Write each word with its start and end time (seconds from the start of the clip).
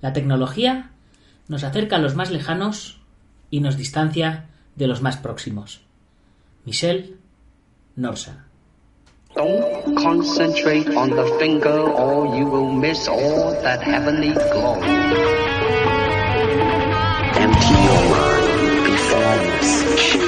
La 0.00 0.12
tecnología 0.12 0.90
nos 1.48 1.64
acerca 1.64 1.96
a 1.96 1.98
los 1.98 2.14
más 2.14 2.30
lejanos 2.30 3.00
y 3.50 3.60
nos 3.60 3.76
distancia 3.76 4.46
de 4.76 4.86
los 4.86 5.02
más 5.02 5.16
próximos. 5.16 5.82
Michelle 6.64 7.16
Norsa. 7.96 8.46
Don't 9.34 9.96
concentrate 9.96 10.88
on 10.96 11.10
the 11.10 11.24
finger 11.38 11.68
or 11.68 12.36
you 12.36 12.46
will 12.46 12.72
miss 12.72 13.06
all 13.08 13.52
that 13.62 13.82
heavenly 13.82 14.32
glow. 14.32 14.74
Empty 17.36 17.74
your 17.86 18.02
mind, 18.10 18.86
be 18.86 20.19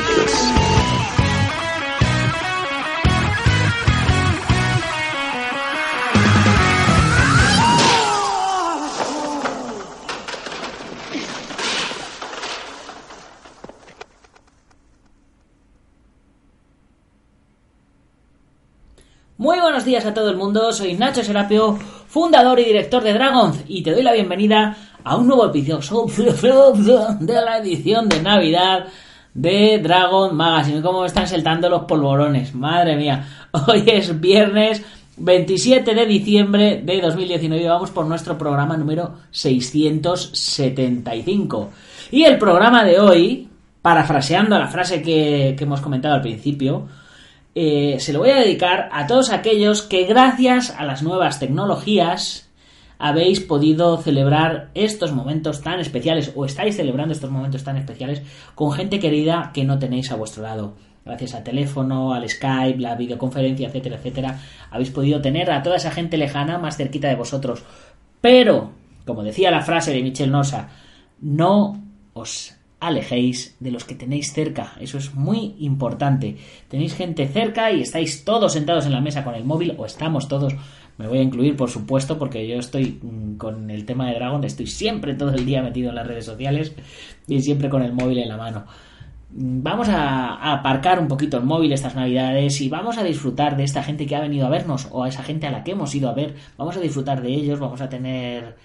Muy 19.39 19.59
buenos 19.61 19.87
días 19.87 20.05
a 20.05 20.13
todo 20.13 20.29
el 20.29 20.37
mundo, 20.37 20.75
soy 20.75 20.93
Nacho 20.93 21.25
Serapio, 21.25 21.79
fundador 22.07 22.61
y 22.61 22.65
director 22.65 23.03
de 23.03 23.15
Dragons, 23.15 23.65
y 23.67 23.83
te 23.83 23.93
doy 23.93 24.03
la 24.03 24.13
bienvenida 24.13 24.77
a 25.03 25.17
un 25.17 25.27
nuevo 25.27 25.47
episodio 25.47 26.05
de 27.19 27.33
la 27.33 27.57
edición 27.57 28.11
de 28.11 28.21
Navidad 28.21 28.89
de 29.33 29.81
Dragon 29.83 30.37
Magazine. 30.37 30.83
¿Cómo 30.83 31.01
me 31.01 31.07
están 31.07 31.27
saltando 31.27 31.71
los 31.71 31.85
polvorones? 31.85 32.55
Madre 32.55 32.95
mía, 32.95 33.27
hoy 33.67 33.85
es 33.87 34.21
viernes 34.21 34.83
27 35.17 35.95
de 35.95 36.07
diciembre 36.07 36.83
de 36.85 37.01
2019 37.01 37.65
y 37.65 37.69
vamos 37.69 37.91
por 37.91 38.05
nuestro 38.05 38.37
programa 38.37 38.77
número 38.77 39.15
675. 39.31 41.71
Y 42.11 42.25
el 42.25 42.37
programa 42.37 42.85
de 42.85 43.01
hoy, 43.01 43.49
parafraseando 43.81 44.59
la 44.59 44.69
frase 44.69 45.01
que, 45.01 45.55
que 45.57 45.65
hemos 45.65 45.81
comentado 45.81 46.17
al 46.17 46.21
principio, 46.21 46.87
eh, 47.55 47.97
se 48.01 48.13
lo 48.13 48.21
voy 48.21 48.31
a 48.31 48.37
dedicar 48.37 48.89
a 48.93 49.07
todos 49.07 49.31
aquellos 49.31 49.83
que 49.83 50.05
gracias 50.05 50.71
a 50.71 50.85
las 50.85 51.03
nuevas 51.03 51.39
tecnologías 51.39 52.49
habéis 52.99 53.41
podido 53.41 53.99
celebrar 53.99 54.71
estos 54.75 55.13
momentos 55.13 55.61
tan 55.61 55.81
especiales 55.81 56.33
o 56.37 56.45
estáis 56.45 56.77
celebrando 56.77 57.13
estos 57.13 57.31
momentos 57.31 57.65
tan 57.65 57.77
especiales 57.77 58.23
con 58.55 58.73
gente 58.73 59.01
querida 59.01 59.51
que 59.53 59.65
no 59.65 59.79
tenéis 59.79 60.13
a 60.13 60.17
vuestro 60.17 60.45
lado. 60.45 60.75
Gracias 61.05 61.35
al 61.35 61.43
teléfono, 61.43 62.15
al 62.15 62.29
Skype, 62.29 62.79
la 62.79 62.95
videoconferencia, 62.95 63.69
etcétera, 63.69 63.97
etcétera, 63.97 64.39
habéis 64.71 64.91
podido 64.91 65.21
tener 65.21 65.51
a 65.51 65.63
toda 65.63 65.77
esa 65.77 65.91
gente 65.91 66.17
lejana 66.17 66.59
más 66.59 66.77
cerquita 66.77 67.09
de 67.09 67.17
vosotros. 67.17 67.65
Pero, 68.21 68.71
como 69.05 69.25
decía 69.25 69.51
la 69.51 69.63
frase 69.63 69.93
de 69.93 70.03
Michel 70.03 70.31
Nosa, 70.31 70.69
no 71.21 71.83
os 72.15 72.55
alejéis 72.83 73.55
de 73.61 73.71
los 73.71 73.85
que 73.85 73.95
tenéis 73.95 74.33
cerca. 74.33 74.73
Eso 74.81 74.99
es 74.99 75.15
muy 75.15 75.55
importante. 75.61 76.37
Tenéis 76.69 76.95
gente 76.97 77.29
cerca 77.29 77.71
y 77.71 77.81
estáis 77.81 78.25
todos 78.25 78.53
sentados 78.53 78.87
en 78.87 78.93
la 78.93 79.01
mesa 79.01 79.23
con 79.23 79.37
el 79.37 79.45
móvil 79.45 79.75
o 79.79 79.87
estamos 79.87 80.27
todos. 80.27 80.55
Me 80.99 81.07
voy 81.07 81.19
a 81.19 81.23
incluir, 81.23 81.57
por 81.57 81.71
supuesto, 81.71 82.19
porque 82.19 82.47
yo 82.47 82.57
estoy 82.57 82.99
mm, 83.01 83.37
con 83.37 83.71
el 83.71 83.87
tema 83.87 84.09
de 84.09 84.17
Dragon, 84.17 84.43
estoy 84.43 84.67
siempre 84.67 85.15
todo 85.15 85.31
el 85.31 85.47
día 85.47 85.63
metido 85.63 85.91
en 85.91 85.95
las 85.95 86.07
redes 86.07 86.25
sociales 86.25 86.75
y 87.29 87.41
siempre 87.41 87.71
con 87.71 87.83
el 87.83 87.93
móvil 87.93 88.19
en 88.19 88.29
la 88.29 88.37
mano. 88.37 88.65
Mm, 89.31 89.63
Vamos 89.63 89.89
a, 89.89 90.35
a 90.35 90.53
aparcar 90.55 90.99
un 90.99 91.07
poquito 91.07 91.37
el 91.37 91.45
móvil 91.45 91.73
estas 91.73 91.95
navidades 91.95 92.61
y 92.61 92.69
vamos 92.69 92.99
a 92.99 93.05
disfrutar 93.05 93.57
de 93.57 93.63
esta 93.63 93.85
gente 93.85 94.07
que 94.07 94.17
ha 94.17 94.21
venido 94.21 94.45
a 94.47 94.51
vernos 94.51 94.89
o 94.91 95.05
a 95.05 95.09
esa 95.09 95.23
gente 95.23 95.47
a 95.47 95.53
la 95.53 95.63
que 95.63 95.71
hemos 95.71 95.95
ido 95.95 96.09
a 96.09 96.15
ver. 96.15 96.35
Vamos 96.59 96.77
a 96.77 96.81
disfrutar 96.81 97.23
de 97.23 97.29
ellos, 97.33 97.61
vamos 97.61 97.81
a 97.81 97.89
tener 97.89 98.57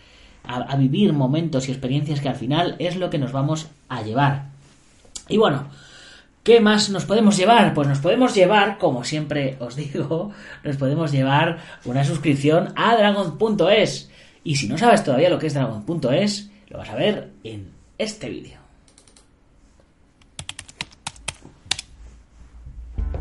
a, 0.48 0.76
vivir 0.76 1.14
momentos 1.14 1.67
y 1.67 1.72
experiencias 1.72 2.22
que 2.22 2.30
al 2.30 2.36
final 2.36 2.76
es 2.80 2.95
lo 2.95 3.09
que 3.09 3.17
nos 3.17 3.31
vamos 3.31 3.67
a 3.90 4.02
llevar. 4.02 4.45
Y 5.28 5.38
bueno, 5.38 5.67
¿qué 6.44 6.59
más 6.59 6.90
nos 6.90 7.06
podemos 7.06 7.38
llevar? 7.38 7.74
Pues 7.74 7.88
nos 7.88 8.00
podemos 8.00 8.34
llevar, 8.34 8.78
como 8.78 9.03
siempre 9.03 9.58
os 9.59 9.75
digo, 9.75 10.31
nos 10.63 10.78
podemos 10.78 11.12
llevar 11.12 11.59
una 11.85 12.03
suscripción 12.03 12.74
a 12.75 12.96
dragon.es. 12.96 14.09
Y 14.44 14.56
si 14.56 14.68
no 14.68 14.78
sabes 14.78 15.03
todavía 15.03 15.30
lo 15.30 15.40
que 15.40 15.47
es 15.47 15.53
dragon.es, 15.53 16.50
lo 16.69 16.78
vas 16.78 16.90
a 16.90 16.96
ver 16.96 17.31
en 17.44 17.72
este 17.97 18.29
vídeo. 18.29 18.59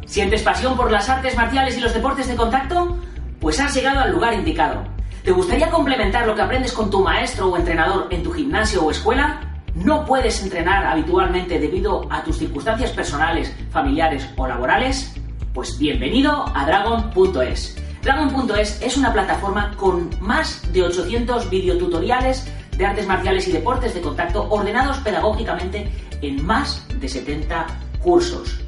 ¿Sientes 0.07 0.43
pasión 0.43 0.77
por 0.77 0.91
las 0.91 1.09
artes 1.09 1.37
marciales 1.37 1.77
y 1.77 1.81
los 1.81 1.93
deportes 1.93 2.29
de 2.29 2.37
contacto? 2.37 2.97
Pues 3.41 3.59
has 3.61 3.75
llegado 3.75 4.01
al 4.01 4.13
lugar 4.13 4.35
indicado. 4.35 4.96
¿Te 5.27 5.33
gustaría 5.33 5.69
complementar 5.71 6.25
lo 6.25 6.37
que 6.37 6.43
aprendes 6.43 6.73
con 6.73 6.89
tu 6.89 7.01
maestro 7.01 7.49
o 7.49 7.57
entrenador 7.57 8.07
en 8.11 8.23
tu 8.23 8.31
gimnasio 8.31 8.85
o 8.85 8.93
escuela? 8.93 9.41
¿No 9.75 10.05
puedes 10.05 10.41
entrenar 10.41 10.87
habitualmente 10.87 11.59
debido 11.59 12.07
a 12.13 12.23
tus 12.23 12.39
circunstancias 12.39 12.93
personales, 12.93 13.53
familiares 13.73 14.25
o 14.37 14.47
laborales? 14.47 15.17
Pues 15.53 15.81
bienvenido 15.81 16.45
a 16.55 16.65
Dragon.es. 16.65 17.77
Dragon.es 18.03 18.81
es 18.81 18.97
una 18.97 19.13
plataforma 19.13 19.75
con 19.77 20.11
más 20.21 20.63
de 20.73 20.85
800 20.85 21.51
videotutoriales 21.51 22.49
de 22.79 22.87
artes 22.87 23.09
marciales 23.09 23.49
y 23.49 23.51
deportes 23.51 23.95
de 23.95 24.03
contacto 24.03 24.49
ordenados 24.49 24.99
pedagógicamente 24.99 25.91
en 26.23 26.47
más 26.47 26.87
de 27.01 27.09
70 27.09 27.67
cursos. 28.01 28.61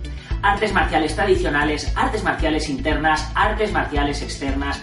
Artes 0.43 0.73
marciales 0.73 1.15
tradicionales, 1.15 1.93
artes 1.95 2.25
marciales 2.25 2.69
internas, 2.69 3.31
artes 3.37 3.73
marciales 3.73 4.23
externas, 4.23 4.83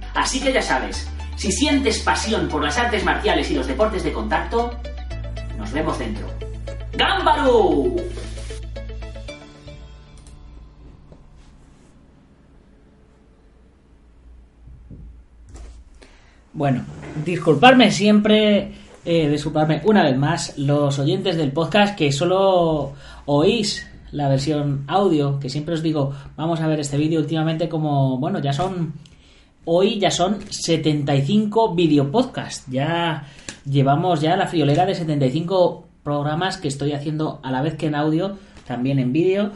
Así 0.13 0.39
que 0.39 0.51
ya 0.53 0.61
sabes, 0.61 1.07
si 1.35 1.51
sientes 1.51 1.99
pasión 1.99 2.47
por 2.47 2.63
las 2.63 2.77
artes 2.77 3.03
marciales 3.03 3.49
y 3.51 3.55
los 3.55 3.67
deportes 3.67 4.03
de 4.03 4.11
contacto, 4.11 4.71
nos 5.57 5.71
vemos 5.71 5.97
dentro. 5.97 6.27
¡Gámbaro! 6.93 7.95
Bueno, 16.53 16.83
disculparme 17.25 17.91
siempre, 17.91 18.73
eh, 19.05 19.29
disculparme 19.29 19.81
una 19.85 20.03
vez 20.03 20.17
más, 20.17 20.57
los 20.57 20.99
oyentes 20.99 21.37
del 21.37 21.53
podcast 21.53 21.97
que 21.97 22.11
solo 22.11 22.93
oís 23.25 23.87
la 24.11 24.27
versión 24.27 24.83
audio, 24.87 25.39
que 25.39 25.49
siempre 25.49 25.75
os 25.75 25.81
digo, 25.81 26.13
vamos 26.35 26.59
a 26.59 26.67
ver 26.67 26.81
este 26.81 26.97
vídeo 26.97 27.21
últimamente 27.21 27.69
como, 27.69 28.17
bueno, 28.17 28.39
ya 28.39 28.51
son, 28.51 28.93
hoy 29.65 29.99
ya 29.99 30.11
son 30.11 30.39
75 30.49 31.75
video 31.75 32.11
podcast, 32.11 32.67
ya 32.69 33.25
llevamos 33.65 34.21
ya 34.21 34.35
la 34.35 34.47
friolera 34.47 34.85
de 34.85 34.95
75 34.95 35.85
programas 36.03 36.57
que 36.57 36.67
estoy 36.67 36.93
haciendo 36.93 37.39
a 37.43 37.51
la 37.51 37.61
vez 37.61 37.75
que 37.75 37.87
en 37.87 37.95
audio, 37.95 38.37
también 38.65 38.99
en 38.99 39.13
vídeo, 39.13 39.51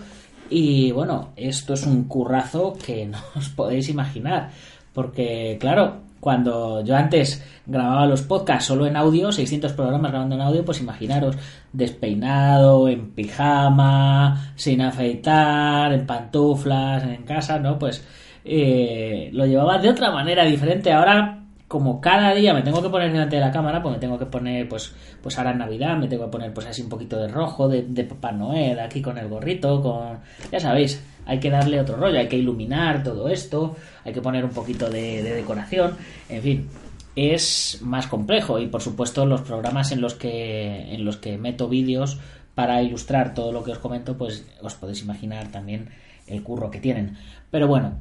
y 0.49 0.91
bueno, 0.91 1.29
esto 1.35 1.73
es 1.73 1.85
un 1.85 2.03
currazo 2.03 2.77
que 2.85 3.05
no 3.07 3.17
os 3.35 3.49
podéis 3.49 3.89
imaginar, 3.89 4.51
porque 4.93 5.57
claro, 5.59 6.05
cuando 6.19 6.83
yo 6.83 6.95
antes 6.95 7.43
grababa 7.67 8.07
los 8.07 8.23
podcasts 8.23 8.65
solo 8.65 8.87
en 8.87 8.95
audio, 8.97 9.31
600 9.31 9.73
programas 9.73 10.11
grabando 10.11 10.35
en 10.35 10.41
audio, 10.41 10.65
pues 10.65 10.81
imaginaros, 10.81 11.35
despeinado, 11.71 12.87
en 12.87 13.11
pijama, 13.11 14.53
sin 14.55 14.81
afeitar, 14.81 15.93
en 15.93 16.07
pantuflas, 16.07 17.03
en 17.03 17.23
casa, 17.23 17.59
¿no? 17.59 17.77
Pues 17.77 18.03
eh, 18.45 19.29
lo 19.33 19.45
llevaba 19.45 19.79
de 19.79 19.89
otra 19.89 20.11
manera 20.11 20.45
diferente. 20.45 20.93
Ahora, 20.93 21.43
como 21.67 21.99
cada 21.99 22.33
día 22.33 22.53
me 22.53 22.61
tengo 22.61 22.81
que 22.81 22.89
poner 22.89 23.11
delante 23.11 23.37
de 23.37 23.41
la 23.41 23.51
cámara, 23.51 23.81
pues 23.81 23.95
me 23.95 23.99
tengo 23.99 24.19
que 24.19 24.27
poner, 24.27 24.69
pues, 24.69 24.93
pues 25.21 25.37
ahora 25.37 25.51
en 25.51 25.57
Navidad 25.57 25.97
me 25.97 26.07
tengo 26.07 26.25
que 26.25 26.31
poner 26.31 26.53
pues 26.53 26.67
así 26.67 26.83
un 26.83 26.89
poquito 26.89 27.17
de 27.17 27.27
rojo, 27.27 27.67
de, 27.67 27.81
de 27.81 28.03
Papá 28.03 28.31
Noel, 28.31 28.79
aquí 28.79 29.01
con 29.01 29.17
el 29.17 29.27
gorrito, 29.27 29.81
con... 29.81 30.19
Ya 30.51 30.59
sabéis, 30.59 31.03
hay 31.25 31.39
que 31.39 31.49
darle 31.49 31.81
otro 31.81 31.97
rollo, 31.97 32.19
hay 32.19 32.27
que 32.27 32.37
iluminar 32.37 33.03
todo 33.03 33.27
esto, 33.29 33.75
hay 34.03 34.13
que 34.13 34.21
poner 34.21 34.45
un 34.45 34.51
poquito 34.51 34.89
de, 34.89 35.23
decoración, 35.23 35.97
en 36.29 36.41
fin, 36.41 36.69
es 37.15 37.79
más 37.81 38.07
complejo 38.07 38.59
y 38.59 38.67
por 38.67 38.81
supuesto 38.81 39.25
los 39.25 39.41
programas 39.41 39.91
en 39.91 40.01
los 40.01 40.13
que 40.13 40.93
en 40.93 41.03
los 41.05 41.17
que 41.17 41.37
meto 41.37 41.67
vídeos 41.67 42.19
para 42.53 42.81
ilustrar 42.81 43.33
todo 43.33 43.51
lo 43.51 43.63
que 43.63 43.71
os 43.71 43.79
comento, 43.79 44.17
pues 44.17 44.45
os 44.61 44.75
podéis 44.75 45.01
imaginar 45.01 45.47
también 45.51 45.89
el 46.27 46.43
curro 46.43 46.69
que 46.71 46.79
tienen. 46.79 47.17
Pero 47.51 47.67
bueno, 47.67 47.99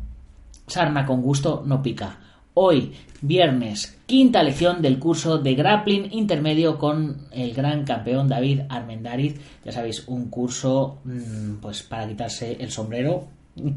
sarna 0.67 1.07
con 1.07 1.23
gusto 1.23 1.63
no 1.67 1.83
pica. 1.83 2.19
Hoy, 2.55 2.93
viernes, 3.21 3.99
quinta 4.07 4.43
lección 4.43 4.81
del 4.81 5.01
curso 5.01 5.39
de 5.39 5.55
grappling 5.55 6.13
intermedio 6.13 6.79
con 6.79 7.27
el 7.33 7.53
gran 7.53 7.85
campeón 7.85 8.29
David 8.29 8.61
Armendariz. 8.69 9.41
Ya 9.65 9.73
sabéis, 9.73 10.07
un 10.07 10.31
curso 10.31 11.01
mm, 11.05 11.57
pues 11.61 11.83
para 11.83 12.07
quitarse 12.07 12.57
el 12.61 12.71
sombrero. 12.71 13.29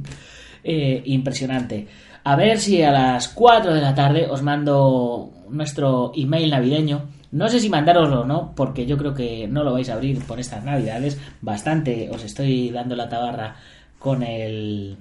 Eh, 0.69 1.01
impresionante. 1.05 1.87
A 2.25 2.35
ver 2.35 2.59
si 2.59 2.81
a 2.81 2.91
las 2.91 3.29
4 3.29 3.73
de 3.73 3.79
la 3.79 3.95
tarde 3.95 4.27
os 4.29 4.41
mando 4.41 5.31
nuestro 5.49 6.11
email 6.13 6.49
navideño. 6.49 7.05
No 7.31 7.47
sé 7.47 7.61
si 7.61 7.69
mandároslo 7.69 8.21
o 8.21 8.25
no, 8.25 8.53
porque 8.53 8.85
yo 8.85 8.97
creo 8.97 9.13
que 9.13 9.47
no 9.47 9.63
lo 9.63 9.71
vais 9.71 9.89
a 9.89 9.93
abrir 9.93 10.19
por 10.25 10.41
estas 10.41 10.65
navidades. 10.65 11.17
Bastante 11.39 12.09
os 12.11 12.21
estoy 12.25 12.69
dando 12.69 12.97
la 12.97 13.07
tabarra 13.07 13.55
con 13.97 14.23
el 14.23 14.97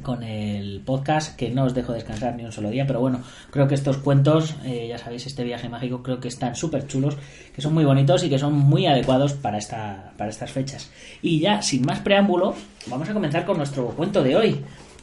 con 0.00 0.22
el 0.22 0.80
podcast 0.80 1.36
que 1.36 1.50
no 1.50 1.64
os 1.64 1.74
dejo 1.74 1.92
descansar 1.92 2.34
ni 2.34 2.44
un 2.44 2.52
solo 2.52 2.70
día 2.70 2.86
pero 2.86 3.00
bueno 3.00 3.20
creo 3.50 3.68
que 3.68 3.74
estos 3.74 3.98
cuentos 3.98 4.56
eh, 4.64 4.86
ya 4.88 4.96
sabéis 4.96 5.26
este 5.26 5.44
viaje 5.44 5.68
mágico 5.68 6.02
creo 6.02 6.18
que 6.18 6.28
están 6.28 6.56
súper 6.56 6.86
chulos 6.86 7.18
que 7.54 7.60
son 7.60 7.74
muy 7.74 7.84
bonitos 7.84 8.24
y 8.24 8.30
que 8.30 8.38
son 8.38 8.54
muy 8.54 8.86
adecuados 8.86 9.34
para 9.34 9.58
esta 9.58 10.12
para 10.16 10.30
estas 10.30 10.50
fechas. 10.50 10.90
Y 11.20 11.40
ya 11.40 11.60
sin 11.60 11.84
más 11.84 12.00
preámbulo 12.00 12.54
vamos 12.86 13.08
a 13.08 13.12
comenzar 13.12 13.44
con 13.44 13.58
nuestro 13.58 13.88
cuento 13.88 14.22
de 14.22 14.36
hoy 14.36 14.60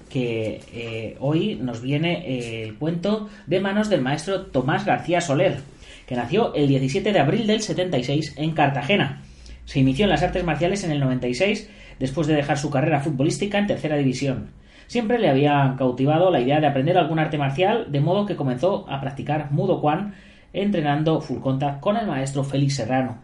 que 0.09 0.59
eh, 0.73 1.15
hoy 1.19 1.55
nos 1.61 1.81
viene 1.81 2.25
eh, 2.27 2.63
el 2.63 2.75
cuento 2.75 3.29
de 3.45 3.59
manos 3.59 3.89
del 3.89 4.01
maestro 4.01 4.47
Tomás 4.47 4.85
García 4.85 5.21
Soler 5.21 5.59
que 6.07 6.15
nació 6.15 6.55
el 6.55 6.67
17 6.67 7.13
de 7.13 7.19
abril 7.19 7.45
del 7.45 7.61
76 7.61 8.33
en 8.37 8.51
Cartagena. 8.53 9.21
Se 9.65 9.79
inició 9.79 10.05
en 10.05 10.09
las 10.09 10.23
artes 10.23 10.43
marciales 10.43 10.83
en 10.83 10.89
el 10.89 10.99
96 10.99 11.69
después 11.99 12.25
de 12.25 12.33
dejar 12.33 12.57
su 12.57 12.71
carrera 12.71 13.01
futbolística 13.01 13.59
en 13.59 13.67
tercera 13.67 13.95
división 13.95 14.49
Siempre 14.89 15.19
le 15.19 15.29
había 15.29 15.75
cautivado 15.77 16.31
la 16.31 16.41
idea 16.41 16.59
de 16.59 16.65
aprender 16.65 16.97
algún 16.97 17.19
arte 17.19 17.37
marcial, 17.37 17.91
de 17.91 18.01
modo 18.01 18.25
que 18.25 18.35
comenzó 18.35 18.87
a 18.89 18.99
practicar 18.99 19.51
Mudo 19.51 19.81
Kwan 19.81 20.15
entrenando 20.51 21.21
full 21.21 21.41
contact 21.41 21.79
con 21.79 21.95
el 21.95 22.07
maestro 22.07 22.43
Félix 22.43 22.77
Serrano. 22.77 23.19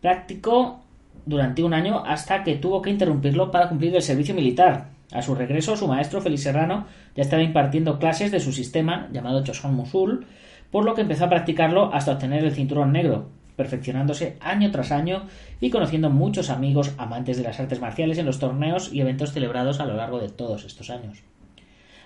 Practicó 0.00 0.80
durante 1.26 1.62
un 1.62 1.74
año 1.74 2.02
hasta 2.06 2.42
que 2.44 2.56
tuvo 2.56 2.80
que 2.80 2.88
interrumpirlo 2.88 3.50
para 3.50 3.68
cumplir 3.68 3.94
el 3.94 4.00
servicio 4.00 4.34
militar. 4.34 4.86
A 5.12 5.20
su 5.20 5.34
regreso, 5.34 5.76
su 5.76 5.86
maestro 5.86 6.22
Félix 6.22 6.44
Serrano 6.44 6.86
ya 7.14 7.24
estaba 7.24 7.42
impartiendo 7.42 7.98
clases 7.98 8.32
de 8.32 8.40
su 8.40 8.50
sistema 8.50 9.10
llamado 9.12 9.44
Choson 9.44 9.74
Musul, 9.74 10.24
por 10.70 10.86
lo 10.86 10.94
que 10.94 11.02
empezó 11.02 11.26
a 11.26 11.28
practicarlo 11.28 11.92
hasta 11.92 12.12
obtener 12.12 12.42
el 12.42 12.52
cinturón 12.52 12.90
negro 12.90 13.28
perfeccionándose 13.56 14.36
año 14.40 14.70
tras 14.70 14.92
año 14.92 15.26
y 15.60 15.70
conociendo 15.70 16.10
muchos 16.10 16.50
amigos 16.50 16.92
amantes 16.98 17.36
de 17.36 17.44
las 17.44 17.60
artes 17.60 17.80
marciales 17.80 18.18
en 18.18 18.26
los 18.26 18.38
torneos 18.38 18.92
y 18.92 19.00
eventos 19.00 19.32
celebrados 19.32 19.80
a 19.80 19.86
lo 19.86 19.96
largo 19.96 20.18
de 20.18 20.28
todos 20.28 20.64
estos 20.64 20.90
años. 20.90 21.22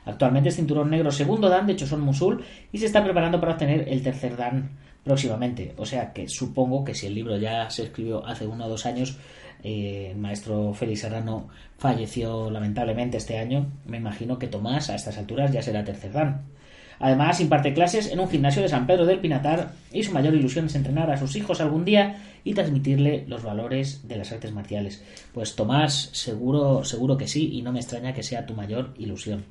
Actualmente 0.04 0.48
es 0.48 0.56
cinturón 0.56 0.90
negro 0.90 1.10
segundo 1.10 1.48
dan 1.48 1.66
de 1.66 1.76
Choson 1.76 2.00
Musul 2.00 2.42
y 2.72 2.78
se 2.78 2.86
está 2.86 3.04
preparando 3.04 3.40
para 3.40 3.52
obtener 3.52 3.88
el 3.88 4.02
tercer 4.02 4.36
dan 4.36 4.70
próximamente. 5.04 5.74
O 5.76 5.84
sea 5.84 6.12
que 6.12 6.28
supongo 6.28 6.84
que 6.84 6.94
si 6.94 7.06
el 7.06 7.14
libro 7.14 7.36
ya 7.36 7.68
se 7.70 7.84
escribió 7.84 8.26
hace 8.26 8.46
uno 8.46 8.66
o 8.66 8.68
dos 8.68 8.86
años, 8.86 9.18
eh, 9.62 10.08
el 10.12 10.18
maestro 10.18 10.72
Félix 10.72 11.00
Serrano 11.00 11.48
falleció 11.76 12.50
lamentablemente 12.50 13.16
este 13.16 13.38
año, 13.38 13.66
me 13.86 13.96
imagino 13.96 14.38
que 14.38 14.46
Tomás 14.46 14.88
a 14.90 14.94
estas 14.94 15.18
alturas 15.18 15.52
ya 15.52 15.62
será 15.62 15.84
tercer 15.84 16.12
dan. 16.12 16.42
Además, 17.00 17.40
imparte 17.40 17.74
clases 17.74 18.10
en 18.10 18.20
un 18.20 18.28
gimnasio 18.28 18.62
de 18.62 18.68
San 18.68 18.86
Pedro 18.86 19.06
del 19.06 19.20
Pinatar 19.20 19.72
y 19.92 20.02
su 20.02 20.12
mayor 20.12 20.34
ilusión 20.34 20.66
es 20.66 20.74
entrenar 20.74 21.10
a 21.10 21.16
sus 21.16 21.36
hijos 21.36 21.60
algún 21.60 21.84
día 21.84 22.22
y 22.44 22.54
transmitirle 22.54 23.24
los 23.28 23.42
valores 23.42 24.08
de 24.08 24.16
las 24.16 24.32
artes 24.32 24.52
marciales. 24.52 25.04
Pues 25.32 25.54
Tomás, 25.54 26.10
seguro, 26.12 26.84
seguro 26.84 27.16
que 27.16 27.28
sí, 27.28 27.50
y 27.52 27.62
no 27.62 27.72
me 27.72 27.80
extraña 27.80 28.14
que 28.14 28.22
sea 28.22 28.46
tu 28.46 28.54
mayor 28.54 28.94
ilusión. 28.98 29.44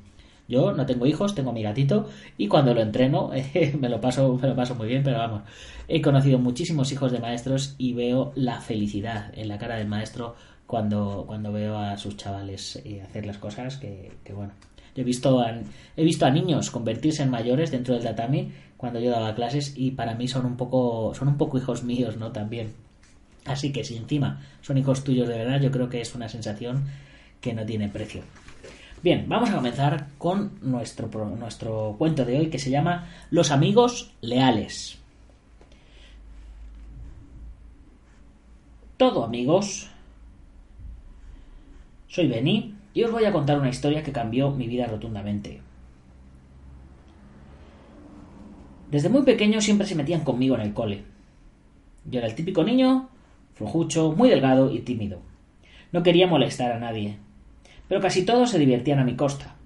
Yo 0.48 0.72
no 0.72 0.86
tengo 0.86 1.06
hijos, 1.06 1.36
tengo 1.36 1.52
mi 1.52 1.62
gatito 1.62 2.08
y 2.38 2.48
cuando 2.48 2.74
lo 2.74 2.82
entreno 2.82 3.32
me, 3.80 3.90
lo 3.90 4.00
paso, 4.00 4.38
me 4.42 4.48
lo 4.48 4.56
paso 4.56 4.76
muy 4.76 4.88
bien, 4.88 5.04
pero 5.04 5.18
vamos, 5.18 5.42
he 5.88 6.02
conocido 6.02 6.40
muchísimos 6.40 6.92
hijos 6.92 7.12
de 7.12 7.20
maestros 7.20 7.76
y 7.78 7.94
veo 7.94 8.32
la 8.36 8.62
felicidad 8.62 9.32
en 9.38 9.50
la 9.50 9.58
cara 9.58 9.76
del 9.76 9.88
maestro 9.88 10.36
cuando, 10.66 11.26
cuando 11.28 11.52
veo 11.52 11.78
a 11.78 11.98
sus 11.98 12.18
chavales 12.18 12.82
eh, 12.86 13.02
hacer 13.02 13.26
las 13.26 13.38
cosas 13.38 13.78
que, 13.78 14.12
que 14.24 14.34
bueno, 14.34 14.54
he 14.98 15.04
visto, 15.04 15.40
a, 15.40 15.54
he 15.96 16.04
visto 16.04 16.26
a 16.26 16.32
niños 16.32 16.72
convertirse 16.72 17.24
en 17.24 17.30
mayores 17.30 17.72
dentro 17.72 17.94
del 17.94 18.04
tatami 18.04 18.52
cuando 18.76 19.00
yo 19.00 19.12
daba 19.12 19.36
clases 19.36 19.74
y 19.76 19.92
para 19.92 20.16
mí 20.16 20.28
son 20.28 20.46
un 20.46 20.58
poco, 20.58 21.14
son 21.14 21.28
un 21.28 21.38
poco 21.38 21.58
hijos 21.58 21.84
míos, 21.84 22.18
¿no? 22.18 22.32
También. 22.32 22.74
Así 23.46 23.72
que 23.72 23.84
si 23.84 23.96
encima 23.96 24.42
son 24.62 24.78
hijos 24.78 25.04
tuyos 25.04 25.28
de 25.28 25.38
verdad, 25.38 25.62
yo 25.62 25.72
creo 25.72 25.90
que 25.90 26.02
es 26.02 26.14
una 26.16 26.28
sensación 26.28 26.86
que 27.40 27.54
no 27.54 27.66
tiene 27.66 27.90
precio. 27.90 28.24
Bien, 29.04 29.26
vamos 29.28 29.52
a 29.52 29.56
comenzar 29.56 30.08
con 30.18 30.60
nuestro, 30.62 31.08
nuestro 31.30 31.96
cuento 31.98 32.26
de 32.26 32.40
hoy 32.40 32.50
que 32.50 32.60
se 32.60 32.72
llama 32.72 33.08
Los 33.30 33.52
amigos 33.52 34.12
leales. 34.22 34.98
Todo 38.98 39.24
amigos. 39.24 39.90
Soy 42.08 42.28
Beni 42.28 42.77
y 42.98 43.04
os 43.04 43.12
voy 43.12 43.26
a 43.26 43.32
contar 43.32 43.60
una 43.60 43.70
historia 43.70 44.02
que 44.02 44.12
cambió 44.12 44.50
mi 44.50 44.66
vida 44.66 44.88
rotundamente. 44.88 45.62
Desde 48.90 49.08
muy 49.08 49.22
pequeño 49.22 49.62
siempre 49.62 49.86
se 49.86 49.94
metían 49.94 50.24
conmigo 50.24 50.56
en 50.56 50.62
el 50.62 50.74
cole. 50.74 51.04
Yo 52.06 52.18
era 52.18 52.28
el 52.28 52.34
típico 52.34 52.64
niño, 52.64 53.10
flojucho, 53.54 54.14
muy 54.14 54.30
delgado 54.30 54.74
y 54.74 54.80
tímido. 54.80 55.22
No 55.92 56.02
quería 56.02 56.26
molestar 56.26 56.72
a 56.72 56.80
nadie, 56.80 57.18
pero 57.88 58.02
casi 58.02 58.26
todos 58.26 58.50
se 58.50 58.58
divertían 58.58 58.98
a 58.98 59.06
mi 59.06 59.16
costa. 59.16 59.58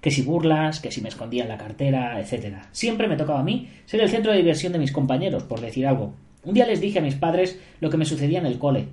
Que 0.00 0.10
si 0.10 0.22
burlas, 0.22 0.80
que 0.80 0.90
si 0.90 1.00
me 1.00 1.10
escondían 1.10 1.46
la 1.46 1.58
cartera, 1.58 2.18
etc. 2.18 2.56
Siempre 2.72 3.06
me 3.06 3.16
tocaba 3.16 3.38
a 3.38 3.44
mí 3.44 3.68
ser 3.84 4.00
el 4.00 4.10
centro 4.10 4.32
de 4.32 4.38
diversión 4.38 4.72
de 4.72 4.80
mis 4.80 4.90
compañeros, 4.90 5.44
por 5.44 5.60
decir 5.60 5.86
algo. 5.86 6.12
Un 6.42 6.54
día 6.54 6.66
les 6.66 6.80
dije 6.80 6.98
a 6.98 7.02
mis 7.02 7.14
padres 7.14 7.56
lo 7.78 7.88
que 7.88 7.98
me 7.98 8.04
sucedía 8.04 8.40
en 8.40 8.46
el 8.46 8.58
cole, 8.58 8.88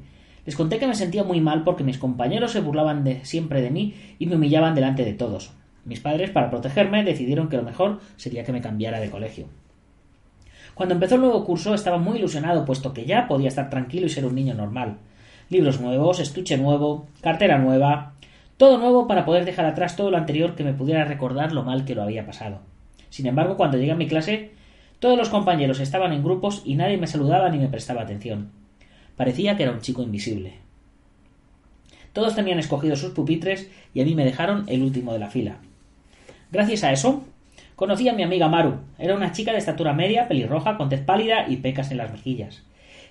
les 0.46 0.56
conté 0.56 0.80
que 0.80 0.88
me 0.88 0.96
sentía 0.96 1.24
muy 1.24 1.42
mal 1.42 1.64
porque 1.64 1.84
mis 1.84 1.98
compañeros 1.98 2.52
se 2.52 2.62
burlaban 2.62 3.04
de, 3.04 3.24
siempre 3.26 3.62
de 3.62 3.70
mí 3.70 3.94
y 4.18 4.26
me 4.26 4.36
humillaban 4.36 4.76
delante 4.76 5.06
de 5.06 5.14
todos. 5.14 5.52
Mis 5.86 6.00
padres, 6.00 6.30
para 6.30 6.50
protegerme, 6.50 7.04
decidieron 7.04 7.50
que 7.50 7.58
lo 7.58 7.64
mejor 7.64 8.00
sería 8.16 8.44
que 8.44 8.52
me 8.52 8.62
cambiara 8.62 9.00
de 9.00 9.10
colegio. 9.10 9.48
Cuando 10.74 10.96
empezó 10.96 11.16
el 11.16 11.22
nuevo 11.22 11.44
curso 11.44 11.74
estaba 11.74 11.98
muy 11.98 12.18
ilusionado, 12.18 12.66
puesto 12.66 12.94
que 12.94 13.06
ya 13.06 13.28
podía 13.28 13.50
estar 13.50 13.70
tranquilo 13.70 14.06
y 14.06 14.10
ser 14.10 14.26
un 14.26 14.36
niño 14.36 14.54
normal. 14.54 14.98
Libros 15.50 15.82
nuevos, 15.82 16.20
estuche 16.20 16.58
nuevo, 16.58 17.08
cartera 17.22 17.58
nueva, 17.58 18.14
todo 18.58 18.78
nuevo 18.78 19.08
para 19.08 19.26
poder 19.26 19.44
dejar 19.44 19.66
atrás 19.66 19.96
todo 19.96 20.12
lo 20.12 20.18
anterior 20.18 20.56
que 20.56 20.64
me 20.64 20.74
pudiera 20.74 21.04
recordar 21.04 21.52
lo 21.52 21.64
mal 21.64 21.84
que 21.84 21.96
lo 21.96 22.04
había 22.04 22.26
pasado. 22.26 22.60
Sin 23.10 23.26
embargo, 23.26 23.58
cuando 23.58 23.78
llegué 23.78 23.92
a 23.92 23.96
mi 23.96 24.08
clase, 24.08 24.52
todos 25.00 25.18
los 25.18 25.30
compañeros 25.30 25.80
estaban 25.80 26.14
en 26.14 26.24
grupos 26.24 26.62
y 26.64 26.76
nadie 26.76 26.98
me 26.98 27.08
saludaba 27.08 27.50
ni 27.50 27.58
me 27.58 27.68
prestaba 27.68 28.04
atención. 28.04 28.61
Parecía 29.22 29.56
que 29.56 29.62
era 29.62 29.72
un 29.72 29.82
chico 29.82 30.02
invisible. 30.02 30.54
Todos 32.12 32.34
tenían 32.34 32.58
escogido 32.58 32.96
sus 32.96 33.12
pupitres 33.12 33.70
y 33.94 34.02
a 34.02 34.04
mí 34.04 34.16
me 34.16 34.26
dejaron 34.26 34.64
el 34.66 34.82
último 34.82 35.14
de 35.14 35.20
la 35.20 35.30
fila. 35.30 35.60
Gracias 36.52 36.84
a 36.84 36.92
eso, 36.92 37.24
Conocí 37.76 38.10
a 38.10 38.14
mi 38.14 38.24
amiga 38.24 38.50
Maru. 38.50 38.80
Era 38.98 39.14
una 39.14 39.32
chica 39.32 39.52
de 39.52 39.60
estatura 39.60 39.94
media, 39.94 40.28
pelirroja, 40.28 40.76
con 40.76 40.90
tez 40.90 41.02
pálida 41.02 41.48
y 41.48 41.58
pecas 41.58 41.92
en 41.92 41.98
las 41.98 42.12
mejillas. 42.12 42.64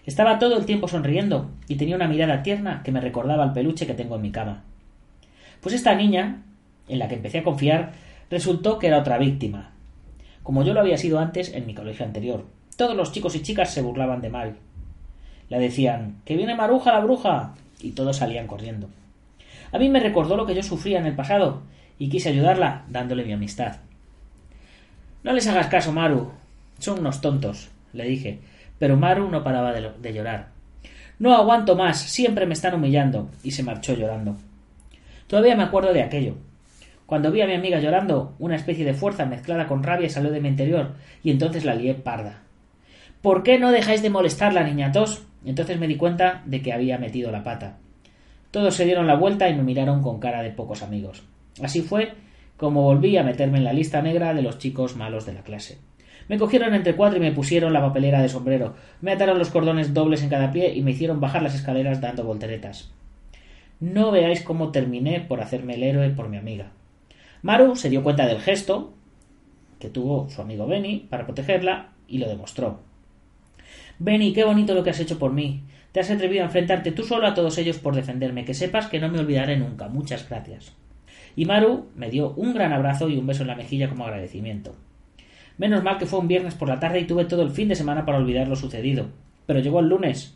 Estaba 0.05 0.40
todo 0.40 0.59
el 0.59 0.67
tiempo 0.67 0.88
sonriendo 0.88 1.52
y 1.69 1.76
tenía 1.76 1.95
una 1.95 2.09
mirada 2.09 2.43
tierna 2.43 2.83
que 2.83 2.90
me 2.90 3.00
recordaba 3.00 3.45
al 3.45 3.52
peluche 3.52 3.87
que 3.87 3.95
tengo 3.95 4.17
en 4.17 4.23
mi 4.23 4.33
cama. 4.33 4.64
Pues 5.61 5.76
esta 5.76 5.95
niña, 5.95 6.43
en 6.88 6.99
la 6.99 7.07
que 7.07 7.14
empecé 7.14 7.38
a 7.38 7.45
confiar, 7.45 7.93
resultó 8.31 8.81
que 8.81 8.88
era 8.88 8.99
otra 8.99 9.17
víctima, 9.17 9.71
como 10.43 10.64
yo 10.64 10.75
lo 10.75 10.81
había 10.81 10.99
sido 10.99 11.21
antes 11.21 11.55
en 11.55 11.67
mi 11.67 11.75
colegio 11.75 12.05
anterior. 12.05 12.47
Todos 12.76 12.97
los 12.97 13.12
chicos 13.12 13.37
y 13.37 13.43
chicas 13.43 13.73
se 13.73 13.83
burlaban 13.83 14.21
de 14.21 14.31
Mal. 14.31 14.57
Le 15.50 15.59
decían 15.59 16.23
¡Que 16.25 16.37
viene 16.37 16.54
Maruja 16.54 16.92
la 16.92 17.00
bruja! 17.00 17.54
y 17.83 17.90
todos 17.90 18.16
salían 18.16 18.47
corriendo. 18.47 18.88
A 19.73 19.78
mí 19.78 19.88
me 19.88 20.00
recordó 20.00 20.37
lo 20.37 20.47
que 20.47 20.54
yo 20.54 20.62
sufría 20.62 20.99
en 20.99 21.07
el 21.07 21.14
pasado 21.14 21.62
y 21.99 22.09
quise 22.09 22.30
ayudarla 22.30 22.85
dándole 22.88 23.25
mi 23.25 23.33
amistad. 23.33 23.76
No 25.23 25.33
les 25.33 25.47
hagas 25.47 25.66
caso, 25.66 25.92
Maru. 25.92 26.30
Son 26.78 26.99
unos 26.99 27.21
tontos, 27.21 27.69
le 27.92 28.04
dije, 28.04 28.38
pero 28.78 28.97
Maru 28.97 29.28
no 29.28 29.45
paraba 29.45 29.73
de, 29.73 30.12
llorar. 30.14 30.49
No 31.19 31.35
aguanto 31.35 31.76
más, 31.76 32.00
siempre 32.00 32.47
me 32.47 32.54
están 32.54 32.75
humillando, 32.75 33.28
y 33.42 33.50
se 33.50 33.62
marchó 33.62 33.92
llorando. 33.92 34.37
Todavía 35.26 35.57
me 35.57 35.64
acuerdo 35.64 35.92
de 35.92 36.02
aquello. 36.02 36.37
Cuando 37.04 37.30
vi 37.30 37.42
a 37.42 37.47
mi 37.47 37.52
amiga 37.52 37.80
llorando, 37.80 38.35
una 38.38 38.57
especie 38.57 38.87
de 38.87 38.95
fuerza 38.95 39.26
mezclada 39.26 39.66
con 39.66 39.83
rabia 39.83 40.09
salió 40.09 40.30
de 40.30 40.40
mi 40.40 40.49
interior, 40.49 40.95
y 41.23 41.30
entonces 41.30 41.66
la 41.66 41.75
lié 41.75 41.95
parda. 41.95 42.40
¿Por 43.23 43.43
qué 43.43 43.59
no 43.59 43.71
dejáis 43.71 44.00
de 44.03 44.09
molestarla, 44.09 44.65
niñatos? 44.65 45.27
Entonces 45.45 45.79
me 45.79 45.87
di 45.87 45.97
cuenta 45.97 46.43
de 46.47 46.62
que 46.62 46.73
había 46.73 46.97
metido 46.97 47.31
la 47.31 47.43
pata. 47.43 47.77
Todos 48.50 48.75
se 48.75 48.87
dieron 48.87 49.07
la 49.07 49.17
vuelta 49.17 49.49
y 49.49 49.55
me 49.55 49.62
miraron 49.62 50.03
con 50.03 50.21
cara 50.21 50.43
de 50.43 50.50
pocos 50.50 50.83
amigos. 50.83 51.23
Así 51.62 51.83
fue 51.83 52.15
como 52.57 52.83
volví 52.83 53.17
a 53.17 53.23
meterme 53.23 53.59
en 53.59 53.65
la 53.65 53.73
lista 53.73 54.03
negra 54.03 54.35
de 54.35 54.43
los 54.43 54.59
chicos 54.59 54.97
malos 54.97 55.27
de 55.27 55.35
la 55.35 55.43
clase. 55.43 55.79
Me 56.29 56.39
cogieron 56.39 56.75
entre 56.75 56.95
cuatro 56.95 57.19
y 57.19 57.23
me 57.23 57.33
pusieron 57.33 57.73
la 57.73 57.81
papelera 57.81 58.23
de 58.23 58.29
sombrero, 58.29 58.75
me 59.00 59.12
ataron 59.12 59.39
los 59.39 59.50
cordones 59.50 59.95
dobles 59.95 60.23
en 60.23 60.29
cada 60.29 60.53
pie 60.53 60.75
y 60.75 60.83
me 60.83 60.93
hicieron 60.93 61.21
bajar 61.21 61.43
las 61.43 61.55
escaleras 61.55 62.00
dando 62.00 62.25
volteretas. 62.25 62.93
No 63.81 64.11
veáis 64.11 64.43
cómo 64.43 64.71
terminé 64.73 65.21
por 65.21 65.41
hacerme 65.41 65.75
el 65.75 65.83
héroe 65.83 66.11
por 66.11 66.29
mi 66.29 66.37
amiga. 66.37 66.73
Maru 67.43 67.77
se 67.77 67.89
dio 67.89 68.03
cuenta 68.03 68.27
del 68.27 68.41
gesto 68.41 68.93
que 69.79 69.89
tuvo 69.89 70.29
su 70.29 70.43
amigo 70.43 70.67
Benny 70.67 71.07
para 71.09 71.25
protegerla 71.25 71.93
y 72.07 72.19
lo 72.19 72.29
demostró. 72.29 72.90
Benny, 74.02 74.33
qué 74.33 74.45
bonito 74.45 74.73
lo 74.73 74.83
que 74.83 74.88
has 74.88 75.00
hecho 75.00 75.19
por 75.19 75.35
mí. 75.35 75.62
Te 75.92 76.00
has 76.00 76.11
atrevido 76.11 76.40
a 76.40 76.47
enfrentarte 76.47 76.90
tú 76.90 77.04
solo 77.04 77.26
a 77.26 77.35
todos 77.35 77.59
ellos 77.59 77.76
por 77.76 77.95
defenderme. 77.95 78.47
Que 78.47 78.54
sepas 78.54 78.87
que 78.87 78.99
no 78.99 79.11
me 79.11 79.19
olvidaré 79.19 79.59
nunca. 79.59 79.88
Muchas 79.88 80.26
gracias. 80.26 80.73
Y 81.37 81.45
Maru 81.45 81.90
me 81.95 82.09
dio 82.09 82.30
un 82.30 82.54
gran 82.54 82.73
abrazo 82.73 83.11
y 83.11 83.19
un 83.19 83.26
beso 83.26 83.42
en 83.42 83.49
la 83.49 83.57
mejilla 83.57 83.90
como 83.90 84.07
agradecimiento. 84.07 84.75
Menos 85.59 85.83
mal 85.83 85.99
que 85.99 86.07
fue 86.07 86.19
un 86.19 86.28
viernes 86.28 86.54
por 86.54 86.66
la 86.66 86.80
tarde 86.80 87.00
y 87.00 87.04
tuve 87.04 87.26
todo 87.26 87.42
el 87.42 87.50
fin 87.50 87.69
de 87.69 87.75
semana 87.75 88.07
para 88.07 88.16
olvidar 88.16 88.49
lo 88.49 88.57
sucedido. 88.57 89.09
Pero 89.45 89.61
llegó 89.61 89.80
el 89.80 89.90
lunes 89.90 90.35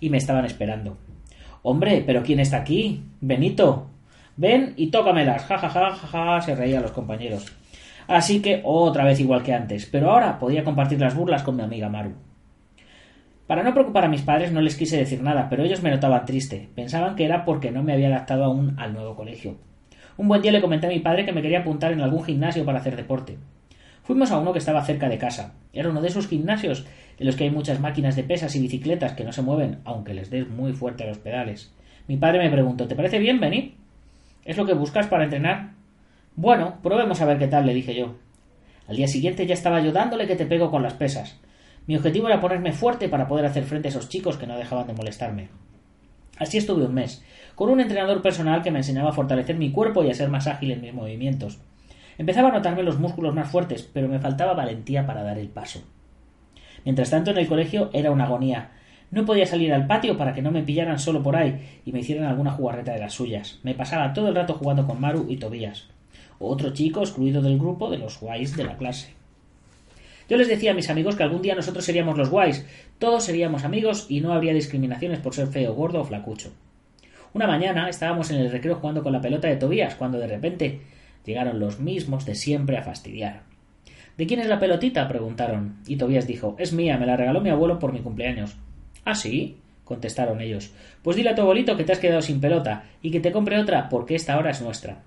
y 0.00 0.08
me 0.08 0.16
estaban 0.16 0.46
esperando. 0.46 0.96
Hombre, 1.60 2.02
pero 2.06 2.22
¿quién 2.22 2.40
está 2.40 2.56
aquí? 2.56 3.02
Benito. 3.20 3.90
Ven 4.38 4.72
y 4.78 4.86
tócamelas. 4.86 5.44
Ja, 5.44 5.58
ja, 5.58 5.68
ja, 5.68 5.90
ja, 5.90 6.06
ja, 6.06 6.40
se 6.40 6.54
reían 6.54 6.80
los 6.80 6.92
compañeros. 6.92 7.52
Así 8.08 8.40
que 8.40 8.62
otra 8.64 9.04
vez 9.04 9.20
igual 9.20 9.42
que 9.42 9.52
antes, 9.52 9.84
pero 9.84 10.10
ahora 10.10 10.38
podía 10.38 10.64
compartir 10.64 10.98
las 10.98 11.14
burlas 11.14 11.42
con 11.42 11.56
mi 11.56 11.62
amiga 11.62 11.90
Maru. 11.90 12.31
Para 13.52 13.64
no 13.64 13.74
preocupar 13.74 14.06
a 14.06 14.08
mis 14.08 14.22
padres 14.22 14.50
no 14.50 14.62
les 14.62 14.76
quise 14.76 14.96
decir 14.96 15.22
nada, 15.22 15.50
pero 15.50 15.62
ellos 15.62 15.82
me 15.82 15.90
notaban 15.90 16.24
triste. 16.24 16.70
Pensaban 16.74 17.16
que 17.16 17.26
era 17.26 17.44
porque 17.44 17.70
no 17.70 17.82
me 17.82 17.92
había 17.92 18.08
adaptado 18.08 18.44
aún 18.44 18.80
al 18.80 18.94
nuevo 18.94 19.14
colegio. 19.14 19.58
Un 20.16 20.26
buen 20.28 20.40
día 20.40 20.52
le 20.52 20.62
comenté 20.62 20.86
a 20.86 20.88
mi 20.88 21.00
padre 21.00 21.26
que 21.26 21.32
me 21.32 21.42
quería 21.42 21.58
apuntar 21.58 21.92
en 21.92 22.00
algún 22.00 22.24
gimnasio 22.24 22.64
para 22.64 22.78
hacer 22.78 22.96
deporte. 22.96 23.36
Fuimos 24.04 24.30
a 24.30 24.38
uno 24.38 24.54
que 24.54 24.58
estaba 24.58 24.82
cerca 24.86 25.10
de 25.10 25.18
casa. 25.18 25.52
Era 25.74 25.90
uno 25.90 26.00
de 26.00 26.08
esos 26.08 26.28
gimnasios 26.28 26.86
en 27.18 27.26
los 27.26 27.36
que 27.36 27.44
hay 27.44 27.50
muchas 27.50 27.78
máquinas 27.78 28.16
de 28.16 28.24
pesas 28.24 28.56
y 28.56 28.58
bicicletas 28.58 29.12
que 29.12 29.24
no 29.24 29.32
se 29.32 29.42
mueven, 29.42 29.80
aunque 29.84 30.14
les 30.14 30.30
des 30.30 30.48
muy 30.48 30.72
fuerte 30.72 31.04
a 31.04 31.08
los 31.08 31.18
pedales. 31.18 31.74
Mi 32.08 32.16
padre 32.16 32.38
me 32.38 32.50
preguntó 32.50 32.88
¿Te 32.88 32.96
parece 32.96 33.18
bien 33.18 33.38
venir? 33.38 33.74
¿Es 34.46 34.56
lo 34.56 34.64
que 34.64 34.72
buscas 34.72 35.08
para 35.08 35.24
entrenar? 35.24 35.72
Bueno, 36.36 36.78
probemos 36.82 37.20
a 37.20 37.26
ver 37.26 37.36
qué 37.36 37.48
tal, 37.48 37.66
le 37.66 37.74
dije 37.74 37.94
yo. 37.94 38.14
Al 38.88 38.96
día 38.96 39.08
siguiente 39.08 39.46
ya 39.46 39.52
estaba 39.52 39.82
yo 39.82 39.92
dándole 39.92 40.26
que 40.26 40.36
te 40.36 40.46
pego 40.46 40.70
con 40.70 40.82
las 40.82 40.94
pesas. 40.94 41.38
Mi 41.86 41.96
objetivo 41.96 42.28
era 42.28 42.40
ponerme 42.40 42.72
fuerte 42.72 43.08
para 43.08 43.26
poder 43.26 43.46
hacer 43.46 43.64
frente 43.64 43.88
a 43.88 43.90
esos 43.90 44.08
chicos 44.08 44.36
que 44.36 44.46
no 44.46 44.56
dejaban 44.56 44.86
de 44.86 44.92
molestarme. 44.92 45.48
Así 46.38 46.58
estuve 46.58 46.84
un 46.84 46.94
mes, 46.94 47.24
con 47.54 47.70
un 47.70 47.80
entrenador 47.80 48.22
personal 48.22 48.62
que 48.62 48.70
me 48.70 48.78
enseñaba 48.78 49.10
a 49.10 49.14
fortalecer 49.14 49.56
mi 49.56 49.70
cuerpo 49.70 50.04
y 50.04 50.10
a 50.10 50.14
ser 50.14 50.28
más 50.28 50.46
ágil 50.46 50.70
en 50.70 50.80
mis 50.80 50.94
movimientos. 50.94 51.58
Empezaba 52.18 52.48
a 52.48 52.52
notarme 52.52 52.82
los 52.82 52.98
músculos 52.98 53.34
más 53.34 53.50
fuertes, 53.50 53.88
pero 53.92 54.08
me 54.08 54.20
faltaba 54.20 54.54
valentía 54.54 55.06
para 55.06 55.22
dar 55.22 55.38
el 55.38 55.48
paso. 55.48 55.82
Mientras 56.84 57.10
tanto, 57.10 57.30
en 57.30 57.38
el 57.38 57.48
colegio 57.48 57.90
era 57.92 58.10
una 58.10 58.24
agonía. 58.24 58.70
No 59.10 59.24
podía 59.24 59.46
salir 59.46 59.72
al 59.72 59.86
patio 59.86 60.16
para 60.16 60.32
que 60.32 60.42
no 60.42 60.50
me 60.50 60.62
pillaran 60.62 60.98
solo 60.98 61.22
por 61.22 61.36
ahí 61.36 61.80
y 61.84 61.92
me 61.92 62.00
hicieran 62.00 62.26
alguna 62.26 62.52
jugarreta 62.52 62.92
de 62.92 63.00
las 63.00 63.12
suyas. 63.12 63.60
Me 63.62 63.74
pasaba 63.74 64.12
todo 64.12 64.28
el 64.28 64.34
rato 64.34 64.54
jugando 64.54 64.86
con 64.86 65.00
Maru 65.00 65.26
y 65.28 65.36
Tobías, 65.36 65.88
otro 66.38 66.72
chico 66.72 67.00
excluido 67.00 67.42
del 67.42 67.58
grupo 67.58 67.90
de 67.90 67.98
los 67.98 68.18
guays 68.18 68.56
de 68.56 68.64
la 68.64 68.76
clase. 68.76 69.21
Yo 70.32 70.38
les 70.38 70.48
decía 70.48 70.70
a 70.70 70.74
mis 70.74 70.88
amigos 70.88 71.14
que 71.14 71.24
algún 71.24 71.42
día 71.42 71.54
nosotros 71.54 71.84
seríamos 71.84 72.16
los 72.16 72.30
guays, 72.30 72.64
todos 72.98 73.22
seríamos 73.22 73.64
amigos 73.64 74.06
y 74.08 74.22
no 74.22 74.32
habría 74.32 74.54
discriminaciones 74.54 75.18
por 75.20 75.34
ser 75.34 75.48
feo, 75.48 75.74
gordo 75.74 76.00
o 76.00 76.04
flacucho. 76.04 76.54
Una 77.34 77.46
mañana 77.46 77.90
estábamos 77.90 78.30
en 78.30 78.38
el 78.38 78.50
recreo 78.50 78.76
jugando 78.76 79.02
con 79.02 79.12
la 79.12 79.20
pelota 79.20 79.48
de 79.48 79.56
Tobías 79.56 79.94
cuando 79.94 80.18
de 80.18 80.28
repente 80.28 80.80
llegaron 81.26 81.60
los 81.60 81.80
mismos 81.80 82.24
de 82.24 82.34
siempre 82.34 82.78
a 82.78 82.82
fastidiar. 82.82 83.42
¿De 84.16 84.26
quién 84.26 84.40
es 84.40 84.46
la 84.46 84.58
pelotita? 84.58 85.06
preguntaron, 85.06 85.76
y 85.86 85.96
Tobías 85.96 86.26
dijo 86.26 86.56
Es 86.58 86.72
mía, 86.72 86.96
me 86.96 87.04
la 87.04 87.18
regaló 87.18 87.42
mi 87.42 87.50
abuelo 87.50 87.78
por 87.78 87.92
mi 87.92 88.00
cumpleaños. 88.00 88.56
¿Ah, 89.04 89.14
sí? 89.14 89.58
contestaron 89.84 90.40
ellos. 90.40 90.72
Pues 91.02 91.14
dile 91.14 91.28
a 91.28 91.34
tu 91.34 91.42
abuelito 91.42 91.76
que 91.76 91.84
te 91.84 91.92
has 91.92 91.98
quedado 91.98 92.22
sin 92.22 92.40
pelota 92.40 92.84
y 93.02 93.10
que 93.10 93.20
te 93.20 93.32
compre 93.32 93.58
otra 93.58 93.90
porque 93.90 94.14
esta 94.14 94.38
hora 94.38 94.48
es 94.48 94.62
nuestra. 94.62 95.02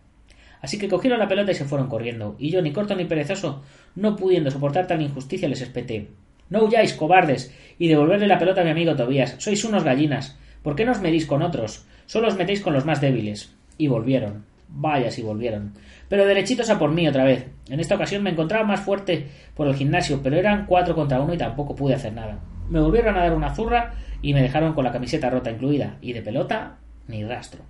Así 0.66 0.80
que 0.80 0.88
cogieron 0.88 1.20
la 1.20 1.28
pelota 1.28 1.52
y 1.52 1.54
se 1.54 1.66
fueron 1.66 1.88
corriendo, 1.88 2.36
y 2.40 2.50
yo, 2.50 2.60
ni 2.60 2.74
corto 2.74 2.96
ni 2.96 3.06
perezoso, 3.06 3.62
no 3.94 4.16
pudiendo 4.16 4.50
soportar 4.50 4.88
tal 4.88 5.00
injusticia, 5.00 5.48
les 5.48 5.62
espeté. 5.62 6.08
No 6.50 6.64
huyáis, 6.64 6.96
cobardes, 6.96 7.54
y 7.78 7.88
devolverle 7.88 8.26
la 8.26 8.40
pelota 8.40 8.62
a 8.62 8.64
mi 8.64 8.72
amigo 8.72 8.96
Tobías. 8.96 9.36
Sois 9.38 9.64
unos 9.64 9.84
gallinas. 9.84 10.40
¿Por 10.64 10.76
qué 10.76 10.84
no 10.84 10.94
os 10.94 11.02
medís 11.02 11.28
con 11.28 11.44
otros? 11.44 11.86
Solo 12.08 12.30
os 12.30 12.36
metéis 12.36 12.62
con 12.62 12.74
los 12.74 12.84
más 12.84 13.00
débiles. 13.00 13.54
Y 13.78 13.90
volvieron. 13.90 14.46
Vaya 14.68 15.12
si 15.12 15.22
volvieron. 15.22 15.74
Pero 16.10 16.26
derechitos 16.26 16.72
a 16.72 16.80
por 16.80 16.90
mí 16.90 17.08
otra 17.08 17.26
vez. 17.26 17.46
En 17.70 17.80
esta 17.80 17.94
ocasión 17.94 18.24
me 18.24 18.32
encontraba 18.32 18.66
más 18.66 18.80
fuerte 18.80 19.28
por 19.54 19.68
el 19.68 19.76
gimnasio, 19.76 20.22
pero 20.24 20.36
eran 20.36 20.66
cuatro 20.66 20.96
contra 20.96 21.22
uno 21.22 21.36
y 21.36 21.38
tampoco 21.38 21.76
pude 21.76 21.94
hacer 21.94 22.14
nada. 22.14 22.40
Me 22.72 22.80
volvieron 22.80 23.16
a 23.18 23.20
dar 23.20 23.36
una 23.36 23.54
zurra 23.54 23.94
y 24.24 24.34
me 24.34 24.42
dejaron 24.42 24.74
con 24.74 24.84
la 24.84 24.92
camiseta 24.92 25.30
rota 25.30 25.52
incluida, 25.52 26.00
y 26.02 26.14
de 26.14 26.24
pelota 26.24 26.80
ni 27.08 27.24
rastro. 27.24 27.62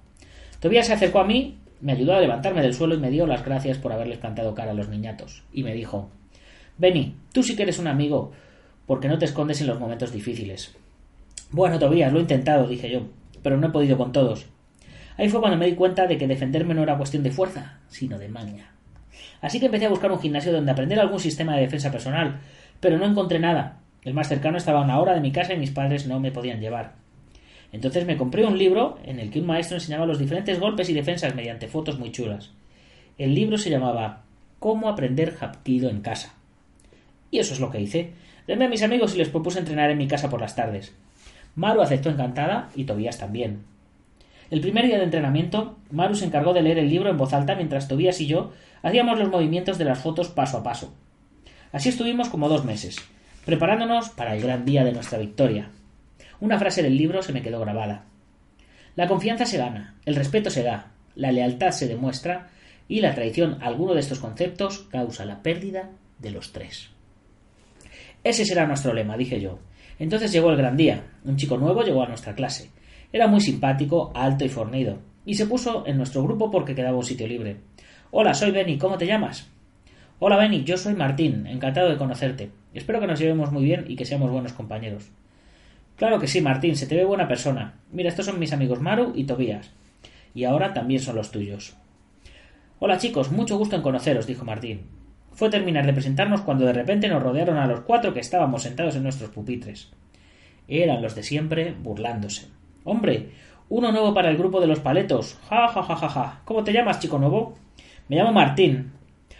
Tobías 0.61 0.87
se 0.87 0.93
acercó 0.93 1.19
a 1.19 1.25
mí 1.25 1.57
me 1.85 1.91
ayudó 1.91 2.15
a 2.15 2.19
levantarme 2.19 2.63
del 2.63 2.73
suelo 2.73 2.95
y 2.95 2.97
me 2.97 3.11
dio 3.11 3.27
las 3.27 3.45
gracias 3.45 3.77
por 3.77 3.93
haberles 3.93 4.17
plantado 4.17 4.55
cara 4.55 4.71
a 4.71 4.73
los 4.73 4.89
niñatos. 4.89 5.43
Y 5.53 5.61
me 5.61 5.75
dijo 5.75 6.09
Benny, 6.79 7.15
tú 7.31 7.43
sí 7.43 7.55
que 7.55 7.61
eres 7.61 7.77
un 7.77 7.85
amigo, 7.85 8.31
porque 8.87 9.07
no 9.07 9.19
te 9.19 9.25
escondes 9.25 9.61
en 9.61 9.67
los 9.67 9.79
momentos 9.79 10.11
difíciles. 10.11 10.75
Bueno, 11.51 11.77
Tobías, 11.77 12.11
lo 12.11 12.17
he 12.17 12.23
intentado, 12.23 12.67
dije 12.67 12.89
yo, 12.89 13.01
pero 13.43 13.57
no 13.57 13.67
he 13.67 13.69
podido 13.69 13.99
con 13.99 14.11
todos. 14.11 14.47
Ahí 15.15 15.29
fue 15.29 15.39
cuando 15.39 15.59
me 15.59 15.67
di 15.67 15.75
cuenta 15.75 16.07
de 16.07 16.17
que 16.17 16.25
defenderme 16.25 16.73
no 16.73 16.81
era 16.81 16.97
cuestión 16.97 17.21
de 17.21 17.29
fuerza, 17.29 17.77
sino 17.87 18.17
de 18.17 18.29
maña. 18.29 18.71
Así 19.41 19.59
que 19.59 19.67
empecé 19.67 19.85
a 19.85 19.89
buscar 19.89 20.11
un 20.11 20.19
gimnasio 20.19 20.51
donde 20.51 20.71
aprender 20.71 20.99
algún 20.99 21.19
sistema 21.19 21.55
de 21.55 21.61
defensa 21.61 21.91
personal, 21.91 22.39
pero 22.79 22.97
no 22.97 23.05
encontré 23.05 23.37
nada. 23.37 23.77
El 24.01 24.15
más 24.15 24.27
cercano 24.27 24.57
estaba 24.57 24.79
a 24.79 24.83
una 24.85 24.99
hora 24.99 25.13
de 25.13 25.21
mi 25.21 25.31
casa 25.31 25.53
y 25.53 25.59
mis 25.59 25.69
padres 25.69 26.07
no 26.07 26.19
me 26.19 26.31
podían 26.31 26.59
llevar. 26.59 26.93
Entonces 27.71 28.05
me 28.05 28.17
compré 28.17 28.45
un 28.45 28.57
libro 28.57 28.97
en 29.03 29.19
el 29.19 29.31
que 29.31 29.39
un 29.39 29.47
maestro 29.47 29.77
enseñaba 29.77 30.05
los 30.05 30.19
diferentes 30.19 30.59
golpes 30.59 30.89
y 30.89 30.93
defensas 30.93 31.35
mediante 31.35 31.67
fotos 31.67 31.99
muy 31.99 32.11
chulas. 32.11 32.51
El 33.17 33.33
libro 33.35 33.57
se 33.57 33.69
llamaba 33.69 34.23
Cómo 34.59 34.89
aprender 34.89 35.35
Hapkido 35.39 35.89
en 35.89 36.01
casa. 36.01 36.33
Y 37.31 37.39
eso 37.39 37.53
es 37.53 37.59
lo 37.59 37.71
que 37.71 37.81
hice. 37.81 38.11
Llamé 38.47 38.65
a 38.65 38.69
mis 38.69 38.83
amigos 38.83 39.15
y 39.15 39.17
les 39.17 39.29
propuse 39.29 39.59
entrenar 39.59 39.89
en 39.89 39.97
mi 39.97 40.07
casa 40.07 40.29
por 40.29 40.41
las 40.41 40.55
tardes. 40.55 40.95
Maru 41.55 41.81
aceptó 41.81 42.09
encantada 42.09 42.69
y 42.75 42.83
Tobías 42.83 43.17
también. 43.17 43.63
El 44.51 44.61
primer 44.61 44.85
día 44.85 44.97
de 44.97 45.05
entrenamiento, 45.05 45.77
Maru 45.89 46.15
se 46.15 46.25
encargó 46.25 46.53
de 46.53 46.61
leer 46.61 46.77
el 46.77 46.89
libro 46.89 47.09
en 47.09 47.17
voz 47.17 47.33
alta 47.33 47.55
mientras 47.55 47.87
Tobías 47.87 48.21
y 48.21 48.27
yo 48.27 48.51
hacíamos 48.83 49.17
los 49.17 49.29
movimientos 49.29 49.77
de 49.77 49.85
las 49.85 49.99
fotos 49.99 50.27
paso 50.27 50.57
a 50.57 50.63
paso. 50.63 50.93
Así 51.71 51.89
estuvimos 51.89 52.29
como 52.29 52.47
dos 52.47 52.63
meses, 52.63 52.97
preparándonos 53.45 54.09
para 54.09 54.35
el 54.35 54.41
gran 54.41 54.65
día 54.65 54.83
de 54.83 54.91
nuestra 54.91 55.17
victoria. 55.17 55.71
Una 56.45 56.59
frase 56.59 56.83
del 56.83 56.95
libro 56.95 57.23
se 57.23 57.33
me 57.33 57.41
quedó 57.41 57.59
grabada. 57.59 58.05
La 58.95 59.07
confianza 59.07 59.47
se 59.47 59.57
gana, 59.57 59.95
el 60.05 60.15
respeto 60.15 60.51
se 60.51 60.61
da, 60.61 60.91
la 61.15 61.31
lealtad 61.31 61.71
se 61.71 61.87
demuestra 61.87 62.49
y 62.87 63.01
la 63.01 63.15
traición 63.15 63.57
a 63.63 63.65
alguno 63.65 63.95
de 63.95 64.01
estos 64.01 64.19
conceptos 64.19 64.85
causa 64.91 65.25
la 65.25 65.41
pérdida 65.41 65.89
de 66.19 66.29
los 66.29 66.51
tres. 66.51 66.91
Ese 68.23 68.45
será 68.45 68.67
nuestro 68.67 68.93
lema, 68.93 69.17
dije 69.17 69.41
yo. 69.41 69.57
Entonces 69.97 70.31
llegó 70.31 70.51
el 70.51 70.57
gran 70.57 70.77
día. 70.77 71.07
Un 71.23 71.35
chico 71.35 71.57
nuevo 71.57 71.81
llegó 71.81 72.03
a 72.03 72.09
nuestra 72.09 72.35
clase. 72.35 72.69
Era 73.11 73.25
muy 73.25 73.41
simpático, 73.41 74.11
alto 74.13 74.45
y 74.45 74.49
fornido, 74.49 74.99
y 75.25 75.33
se 75.33 75.47
puso 75.47 75.87
en 75.87 75.97
nuestro 75.97 76.21
grupo 76.21 76.51
porque 76.51 76.75
quedaba 76.75 76.95
un 76.95 77.03
sitio 77.03 77.27
libre. 77.27 77.57
Hola, 78.11 78.35
soy 78.35 78.51
Benny, 78.51 78.77
¿cómo 78.77 78.99
te 78.99 79.07
llamas? 79.07 79.49
Hola 80.19 80.37
Benny, 80.37 80.63
yo 80.63 80.77
soy 80.77 80.93
Martín, 80.93 81.47
encantado 81.47 81.89
de 81.89 81.97
conocerte. 81.97 82.51
Espero 82.71 82.99
que 82.99 83.07
nos 83.07 83.19
llevemos 83.19 83.51
muy 83.51 83.63
bien 83.63 83.85
y 83.87 83.95
que 83.95 84.05
seamos 84.05 84.29
buenos 84.29 84.53
compañeros. 84.53 85.09
Claro 85.95 86.19
que 86.19 86.27
sí, 86.27 86.41
Martín, 86.41 86.75
se 86.75 86.87
te 86.87 86.95
ve 86.95 87.05
buena 87.05 87.27
persona. 87.27 87.75
Mira, 87.91 88.09
estos 88.09 88.25
son 88.25 88.37
mis 88.37 88.51
amigos 88.51 88.81
Maru 88.81 89.13
y 89.15 89.23
Tobías. 89.23 89.71
Y 90.33 90.43
ahora 90.43 90.73
también 90.73 90.99
son 90.99 91.15
los 91.15 91.31
tuyos. 91.31 91.77
Hola 92.79 92.97
chicos, 92.97 93.31
mucho 93.31 93.57
gusto 93.57 93.77
en 93.77 93.81
conoceros, 93.81 94.27
dijo 94.27 94.43
Martín. 94.43 94.81
Fue 95.31 95.49
terminar 95.49 95.85
de 95.85 95.93
presentarnos 95.93 96.41
cuando 96.41 96.65
de 96.65 96.73
repente 96.73 97.07
nos 97.07 97.23
rodearon 97.23 97.57
a 97.57 97.67
los 97.67 97.81
cuatro 97.81 98.13
que 98.13 98.19
estábamos 98.19 98.63
sentados 98.63 98.97
en 98.97 99.03
nuestros 99.03 99.29
pupitres. 99.29 99.89
Eran 100.67 101.01
los 101.01 101.15
de 101.15 101.23
siempre, 101.23 101.73
burlándose. 101.81 102.47
Hombre, 102.83 103.29
uno 103.69 103.93
nuevo 103.93 104.13
para 104.13 104.29
el 104.29 104.37
grupo 104.37 104.59
de 104.59 104.67
los 104.67 104.81
paletos. 104.81 105.39
Ja, 105.49 105.69
ja, 105.69 105.81
ja, 105.81 105.95
ja, 105.95 106.09
ja. 106.09 106.41
¿Cómo 106.43 106.65
te 106.65 106.73
llamas, 106.73 106.99
chico 106.99 107.17
nuevo? 107.19 107.57
Me 108.09 108.17
llamo 108.17 108.33
Martín. 108.33 108.91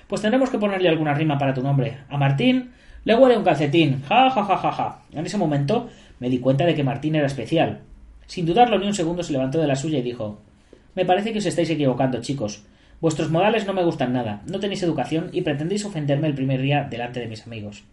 Pues 0.07 0.21
tendremos 0.21 0.49
que 0.49 0.57
ponerle 0.57 0.87
alguna 0.87 1.13
rima 1.13 1.37
para 1.37 1.53
tu 1.53 1.61
nombre. 1.61 1.97
A 2.07 2.17
Martín 2.17 2.71
le 3.05 3.15
huele 3.15 3.37
un 3.37 3.43
calcetín. 3.43 4.01
Ja, 4.09 4.29
ja, 4.31 4.43
ja, 4.43 4.57
ja, 4.57 4.71
ja. 4.71 4.99
En 5.13 5.25
ese 5.25 5.37
momento 5.37 5.89
me 6.19 6.29
di 6.29 6.39
cuenta 6.39 6.65
de 6.65 6.73
que 6.73 6.83
Martín 6.83 7.15
era 7.15 7.27
especial. 7.27 7.81
Sin 8.25 8.47
dudarlo 8.47 8.79
ni 8.79 8.87
un 8.87 8.95
segundo 8.95 9.21
se 9.21 9.31
levantó 9.31 9.61
de 9.61 9.67
la 9.67 9.75
suya 9.75 9.99
y 9.99 10.01
dijo 10.01 10.41
Me 10.95 11.05
parece 11.05 11.31
que 11.31 11.37
os 11.37 11.45
estáis 11.45 11.69
equivocando, 11.69 12.19
chicos. 12.19 12.65
Vuestros 12.99 13.29
modales 13.29 13.67
no 13.67 13.73
me 13.73 13.83
gustan 13.83 14.13
nada, 14.13 14.41
no 14.47 14.59
tenéis 14.59 14.81
educación 14.81 15.29
y 15.31 15.41
pretendéis 15.41 15.85
ofenderme 15.85 16.27
el 16.27 16.33
primer 16.33 16.61
día 16.61 16.87
delante 16.89 17.19
de 17.19 17.27
mis 17.27 17.45
amigos. 17.45 17.83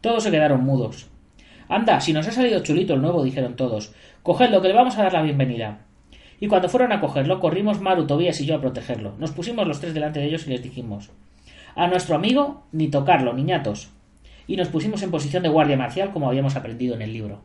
Todos 0.00 0.22
se 0.22 0.30
quedaron 0.30 0.64
mudos. 0.64 1.08
Anda, 1.68 2.00
si 2.00 2.12
nos 2.12 2.28
ha 2.28 2.32
salido 2.32 2.60
chulito 2.60 2.94
el 2.94 3.02
nuevo, 3.02 3.24
dijeron 3.24 3.56
todos. 3.56 3.92
Cogedlo, 4.22 4.62
que 4.62 4.68
le 4.68 4.74
vamos 4.74 4.96
a 4.96 5.02
dar 5.02 5.12
la 5.12 5.22
bienvenida. 5.22 5.78
Y 6.38 6.46
cuando 6.46 6.68
fueron 6.68 6.92
a 6.92 7.00
cogerlo, 7.00 7.40
corrimos 7.40 7.80
Maru, 7.80 8.06
Tobías 8.06 8.40
y 8.40 8.46
yo 8.46 8.54
a 8.54 8.60
protegerlo. 8.60 9.14
Nos 9.18 9.32
pusimos 9.32 9.66
los 9.66 9.80
tres 9.80 9.92
delante 9.92 10.20
de 10.20 10.26
ellos 10.26 10.46
y 10.46 10.50
les 10.50 10.62
dijimos 10.62 11.10
A 11.74 11.88
nuestro 11.88 12.14
amigo, 12.14 12.62
ni 12.70 12.88
tocarlo, 12.88 13.32
niñatos. 13.32 13.90
Y 14.50 14.56
nos 14.56 14.66
pusimos 14.66 15.00
en 15.04 15.12
posición 15.12 15.44
de 15.44 15.48
guardia 15.48 15.76
marcial 15.76 16.10
como 16.10 16.26
habíamos 16.26 16.56
aprendido 16.56 16.96
en 16.96 17.02
el 17.02 17.12
libro. 17.12 17.40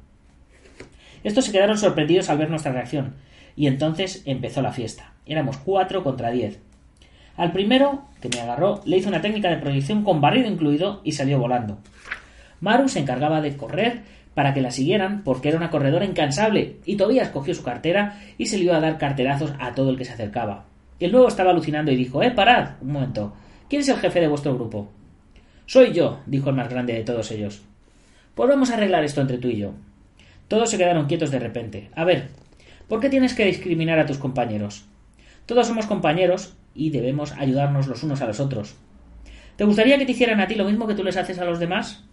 Estos 1.23 1.45
se 1.45 1.51
quedaron 1.51 1.77
sorprendidos 1.77 2.31
al 2.31 2.39
ver 2.39 2.49
nuestra 2.49 2.71
reacción, 2.71 3.13
y 3.55 3.67
entonces 3.67 4.23
empezó 4.25 4.63
la 4.63 4.71
fiesta. 4.71 5.13
Éramos 5.27 5.57
cuatro 5.57 6.03
contra 6.03 6.31
diez. 6.31 6.59
Al 7.37 7.51
primero, 7.51 8.05
que 8.21 8.29
me 8.29 8.41
agarró, 8.41 8.81
le 8.85 8.97
hizo 8.97 9.09
una 9.09 9.21
técnica 9.21 9.51
de 9.51 9.57
proyección 9.57 10.03
con 10.03 10.19
barrido 10.19 10.49
incluido 10.49 11.01
y 11.03 11.11
salió 11.11 11.37
volando. 11.37 11.77
Maru 12.59 12.89
se 12.89 13.01
encargaba 13.01 13.39
de 13.39 13.55
correr 13.55 14.01
para 14.33 14.55
que 14.55 14.61
la 14.61 14.71
siguieran 14.71 15.21
porque 15.23 15.49
era 15.49 15.57
una 15.57 15.69
corredora 15.69 16.05
incansable 16.05 16.77
y 16.85 16.97
Tobías 16.97 17.29
cogió 17.29 17.53
su 17.53 17.61
cartera 17.61 18.19
y 18.39 18.47
se 18.47 18.57
le 18.57 18.63
iba 18.63 18.77
a 18.77 18.81
dar 18.81 18.97
carterazos 18.97 19.53
a 19.59 19.75
todo 19.75 19.91
el 19.91 19.97
que 19.99 20.05
se 20.05 20.13
acercaba. 20.13 20.65
El 20.99 21.11
nuevo 21.11 21.27
estaba 21.27 21.51
alucinando 21.51 21.91
y 21.91 21.97
dijo 21.97 22.23
Eh, 22.23 22.31
parad. 22.31 22.81
Un 22.81 22.93
momento. 22.93 23.35
¿Quién 23.69 23.83
es 23.83 23.89
el 23.89 23.97
jefe 23.97 24.21
de 24.21 24.27
vuestro 24.27 24.55
grupo? 24.55 24.89
Soy 25.67 25.93
yo, 25.93 26.19
dijo 26.27 26.49
el 26.49 26.55
más 26.55 26.69
grande 26.69 26.93
de 26.93 27.03
todos 27.03 27.31
ellos. 27.31 27.63
Pues 28.35 28.49
vamos 28.49 28.69
a 28.69 28.75
arreglar 28.75 29.03
esto 29.03 29.21
entre 29.21 29.39
tú 29.39 29.47
y 29.47 29.57
yo. 29.57 29.73
Todos 30.47 30.69
se 30.69 30.77
quedaron 30.77 31.07
quietos 31.07 31.31
de 31.31 31.39
repente. 31.39 31.89
A 31.95 32.03
ver, 32.03 32.29
¿por 32.87 32.99
qué 32.99 33.09
tienes 33.09 33.33
que 33.33 33.45
discriminar 33.45 33.97
a 33.97 34.05
tus 34.05 34.19
compañeros? 34.19 34.85
Todos 35.47 35.67
somos 35.67 35.87
compañeros 35.87 36.55
y 36.75 36.91
debemos 36.91 37.31
ayudarnos 37.31 37.87
los 37.87 38.03
unos 38.03 38.21
a 38.21 38.27
los 38.27 38.39
otros. 38.39 38.75
¿Te 39.55 39.63
gustaría 39.63 39.97
que 39.97 40.05
te 40.05 40.11
hicieran 40.11 40.39
a 40.39 40.47
ti 40.47 40.53
lo 40.53 40.65
mismo 40.65 40.85
que 40.85 40.93
tú 40.93 41.03
les 41.03 41.17
haces 41.17 41.39
a 41.39 41.45
los 41.45 41.59
demás? 41.59 42.03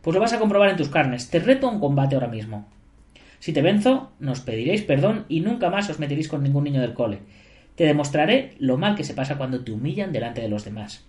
Pues 0.00 0.14
lo 0.14 0.20
vas 0.20 0.32
a 0.32 0.38
comprobar 0.38 0.70
en 0.70 0.76
tus 0.76 0.88
carnes. 0.88 1.28
Te 1.28 1.40
reto 1.40 1.68
un 1.68 1.78
combate 1.78 2.14
ahora 2.14 2.28
mismo. 2.28 2.68
Si 3.38 3.52
te 3.52 3.60
venzo, 3.60 4.12
nos 4.18 4.40
pediréis 4.40 4.82
perdón 4.82 5.26
y 5.28 5.40
nunca 5.40 5.68
más 5.68 5.90
os 5.90 5.98
meteréis 5.98 6.28
con 6.28 6.42
ningún 6.42 6.64
niño 6.64 6.80
del 6.80 6.94
cole. 6.94 7.18
Te 7.74 7.84
demostraré 7.84 8.54
lo 8.58 8.78
mal 8.78 8.94
que 8.94 9.04
se 9.04 9.14
pasa 9.14 9.36
cuando 9.36 9.62
te 9.62 9.72
humillan 9.72 10.12
delante 10.12 10.40
de 10.40 10.48
los 10.48 10.64
demás. 10.64 11.04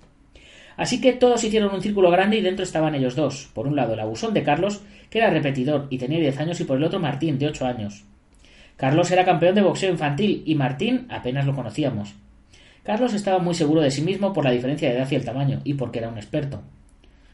Así 0.76 1.00
que 1.02 1.14
todos 1.14 1.44
hicieron 1.44 1.74
un 1.74 1.82
círculo 1.82 2.10
grande 2.10 2.38
y 2.38 2.42
dentro 2.42 2.64
estaban 2.64 2.96
ellos 2.96 3.16
dos. 3.16 3.50
Por 3.54 3.68
un 3.68 3.76
lado 3.76 3.94
el 3.94 4.00
abusón 4.00 4.34
de 4.34 4.44
Carlos, 4.44 4.82
que 5.10 5.20
era 5.20 5.30
repetidor 5.30 5.88
y 5.90 5.98
tenía 5.98 6.20
diez 6.20 6.40
años, 6.40 6.60
y 6.60 6.64
por 6.64 6.78
el 6.78 6.84
otro 6.84 7.00
Martín, 7.00 7.38
de 7.38 7.48
ocho 7.48 7.66
años. 7.66 8.04
Carlos 8.78 9.12
era 9.12 9.26
campeón 9.26 9.56
de 9.56 9.62
boxeo 9.62 9.92
infantil 9.92 10.44
y 10.46 10.56
Martín 10.56 11.06
apenas 11.10 11.46
lo 11.46 11.56
conocíamos. 11.56 12.16
Carlos 12.84 13.14
estaba 13.14 13.40
muy 13.40 13.54
seguro 13.54 13.82
de 13.82 13.92
sí 13.92 14.02
mismo 14.02 14.34
por 14.34 14.44
la 14.44 14.52
diferencia 14.52 14.90
de 14.90 14.98
edad 14.98 15.08
y 15.10 15.16
el 15.16 15.24
tamaño, 15.24 15.62
y 15.64 15.76
porque 15.76 16.00
era 16.00 16.10
un 16.10 16.18
experto. 16.18 16.62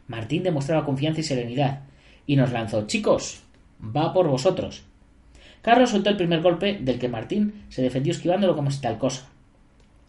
Martín 0.07 0.43
demostraba 0.43 0.85
confianza 0.85 1.21
y 1.21 1.23
serenidad, 1.23 1.81
y 2.27 2.35
nos 2.35 2.51
lanzó 2.51 2.85
Chicos, 2.85 3.41
va 3.83 4.13
por 4.13 4.27
vosotros. 4.27 4.83
Carlos 5.61 5.89
soltó 5.89 6.09
el 6.09 6.17
primer 6.17 6.41
golpe, 6.41 6.77
del 6.79 6.99
que 6.99 7.09
Martín 7.09 7.65
se 7.69 7.81
defendió 7.81 8.11
esquivándolo 8.11 8.55
como 8.55 8.69
si 8.69 8.79
tal 8.81 8.97
cosa. 8.97 9.27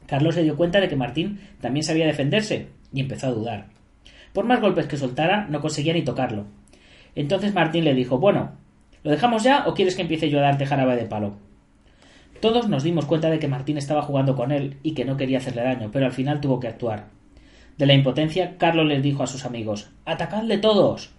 Carlos 0.07 0.35
se 0.35 0.43
dio 0.43 0.57
cuenta 0.57 0.81
de 0.81 0.89
que 0.89 0.97
Martín 0.97 1.41
también 1.61 1.85
sabía 1.85 2.07
defenderse, 2.07 2.69
y 2.93 3.01
empezó 3.01 3.29
a 3.29 3.33
dudar. 3.33 3.67
Por 4.33 4.45
más 4.45 4.61
golpes 4.61 4.87
que 4.87 4.97
soltara, 4.97 5.47
no 5.49 5.61
conseguía 5.61 5.93
ni 5.93 6.03
tocarlo. 6.03 6.47
Entonces 7.15 7.55
Martín 7.55 7.85
le 7.85 7.95
dijo 7.95 8.19
Bueno, 8.19 8.53
¿lo 9.03 9.11
dejamos 9.11 9.43
ya 9.43 9.65
o 9.67 9.75
quieres 9.75 9.97
que 9.97 10.03
empiece 10.03 10.31
yo 10.31 10.39
a 10.39 10.43
darte 10.43 10.67
jarabe 10.67 10.97
de 10.97 11.07
palo? 11.07 11.35
Todos 12.41 12.69
nos 12.69 12.83
dimos 12.83 13.05
cuenta 13.05 13.29
de 13.29 13.39
que 13.39 13.49
Martín 13.49 13.77
estaba 13.77 14.03
jugando 14.03 14.35
con 14.35 14.51
él 14.51 14.79
y 14.83 14.95
que 14.95 15.05
no 15.05 15.17
quería 15.17 15.39
hacerle 15.39 15.63
daño, 15.63 15.91
pero 15.93 16.07
al 16.07 16.13
final 16.13 16.41
tuvo 16.41 16.59
que 16.59 16.69
actuar. 16.69 17.09
De 17.77 17.87
la 17.87 17.95
impotencia, 17.95 18.57
Carlos 18.57 18.87
les 18.87 19.03
dijo 19.03 19.23
a 19.23 19.27
sus 19.27 19.45
amigos 19.45 19.91
Atacadle 20.05 20.59
todos. 20.59 21.11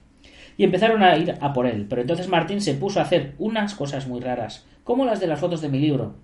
Y 0.57 0.63
empezaron 0.63 1.03
a 1.03 1.17
ir 1.17 1.35
a 1.39 1.53
por 1.53 1.67
él, 1.67 1.85
pero 1.89 2.01
entonces 2.01 2.27
Martín 2.27 2.61
se 2.61 2.73
puso 2.73 2.99
a 2.99 3.03
hacer 3.03 3.35
unas 3.39 3.75
cosas 3.75 4.07
muy 4.07 4.19
raras, 4.19 4.65
como 4.83 5.05
las 5.05 5.19
de 5.19 5.27
las 5.27 5.39
fotos 5.39 5.61
de 5.61 5.69
mi 5.69 5.79
libro. 5.79 6.15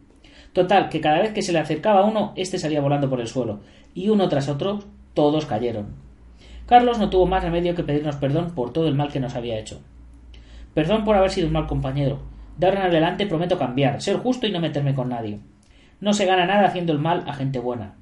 Total, 0.54 0.90
que 0.90 1.02
cada 1.02 1.22
vez 1.22 1.32
que 1.32 1.42
se 1.42 1.54
le 1.54 1.60
acercaba 1.60 2.06
uno, 2.06 2.34
éste 2.36 2.58
salía 2.58 2.82
volando 2.82 3.10
por 3.10 3.20
el 3.20 3.28
suelo, 3.28 3.62
y 3.94 4.10
uno 4.10 4.30
tras 4.30 4.50
otro, 4.50 4.80
todos 5.18 5.48
cayeron. 5.48 5.88
Carlos 6.68 7.00
no 7.00 7.10
tuvo 7.10 7.26
más 7.26 7.42
remedio 7.42 7.74
que 7.74 7.84
pedirnos 7.84 8.18
perdón 8.18 8.52
por 8.54 8.72
todo 8.72 8.88
el 8.88 8.94
mal 8.94 9.12
que 9.12 9.20
nos 9.20 9.34
había 9.34 9.58
hecho. 9.58 9.82
Perdón 10.76 11.06
por 11.06 11.16
haber 11.16 11.32
sido 11.32 11.48
un 11.48 11.54
mal 11.54 11.66
compañero, 11.66 12.20
de 12.56 12.68
ahora 12.68 12.82
en 12.82 12.86
adelante 12.92 13.26
prometo 13.26 13.58
cambiar, 13.58 14.00
ser 14.00 14.18
justo 14.18 14.46
y 14.46 14.52
no 14.52 14.60
meterme 14.60 14.94
con 14.94 15.10
nadie. 15.10 15.40
No 16.00 16.14
se 16.14 16.28
gana 16.28 16.46
nada 16.46 16.68
haciendo 16.68 16.94
el 16.94 17.00
mal 17.00 17.24
a 17.26 17.34
gente 17.34 17.58
buena. 17.58 17.96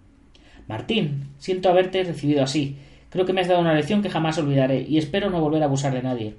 Martín, 0.68 1.30
siento 1.38 1.70
haberte 1.70 2.04
recibido 2.04 2.44
así. 2.44 2.78
Creo 3.12 3.26
que 3.26 3.32
me 3.32 3.40
has 3.40 3.48
dado 3.48 3.62
una 3.62 3.74
lección 3.74 4.02
que 4.02 4.10
jamás 4.10 4.38
olvidaré 4.38 4.82
y 4.82 4.98
espero 4.98 5.30
no 5.30 5.40
volver 5.40 5.62
a 5.62 5.68
abusar 5.68 5.94
de 5.94 6.04
nadie. 6.04 6.36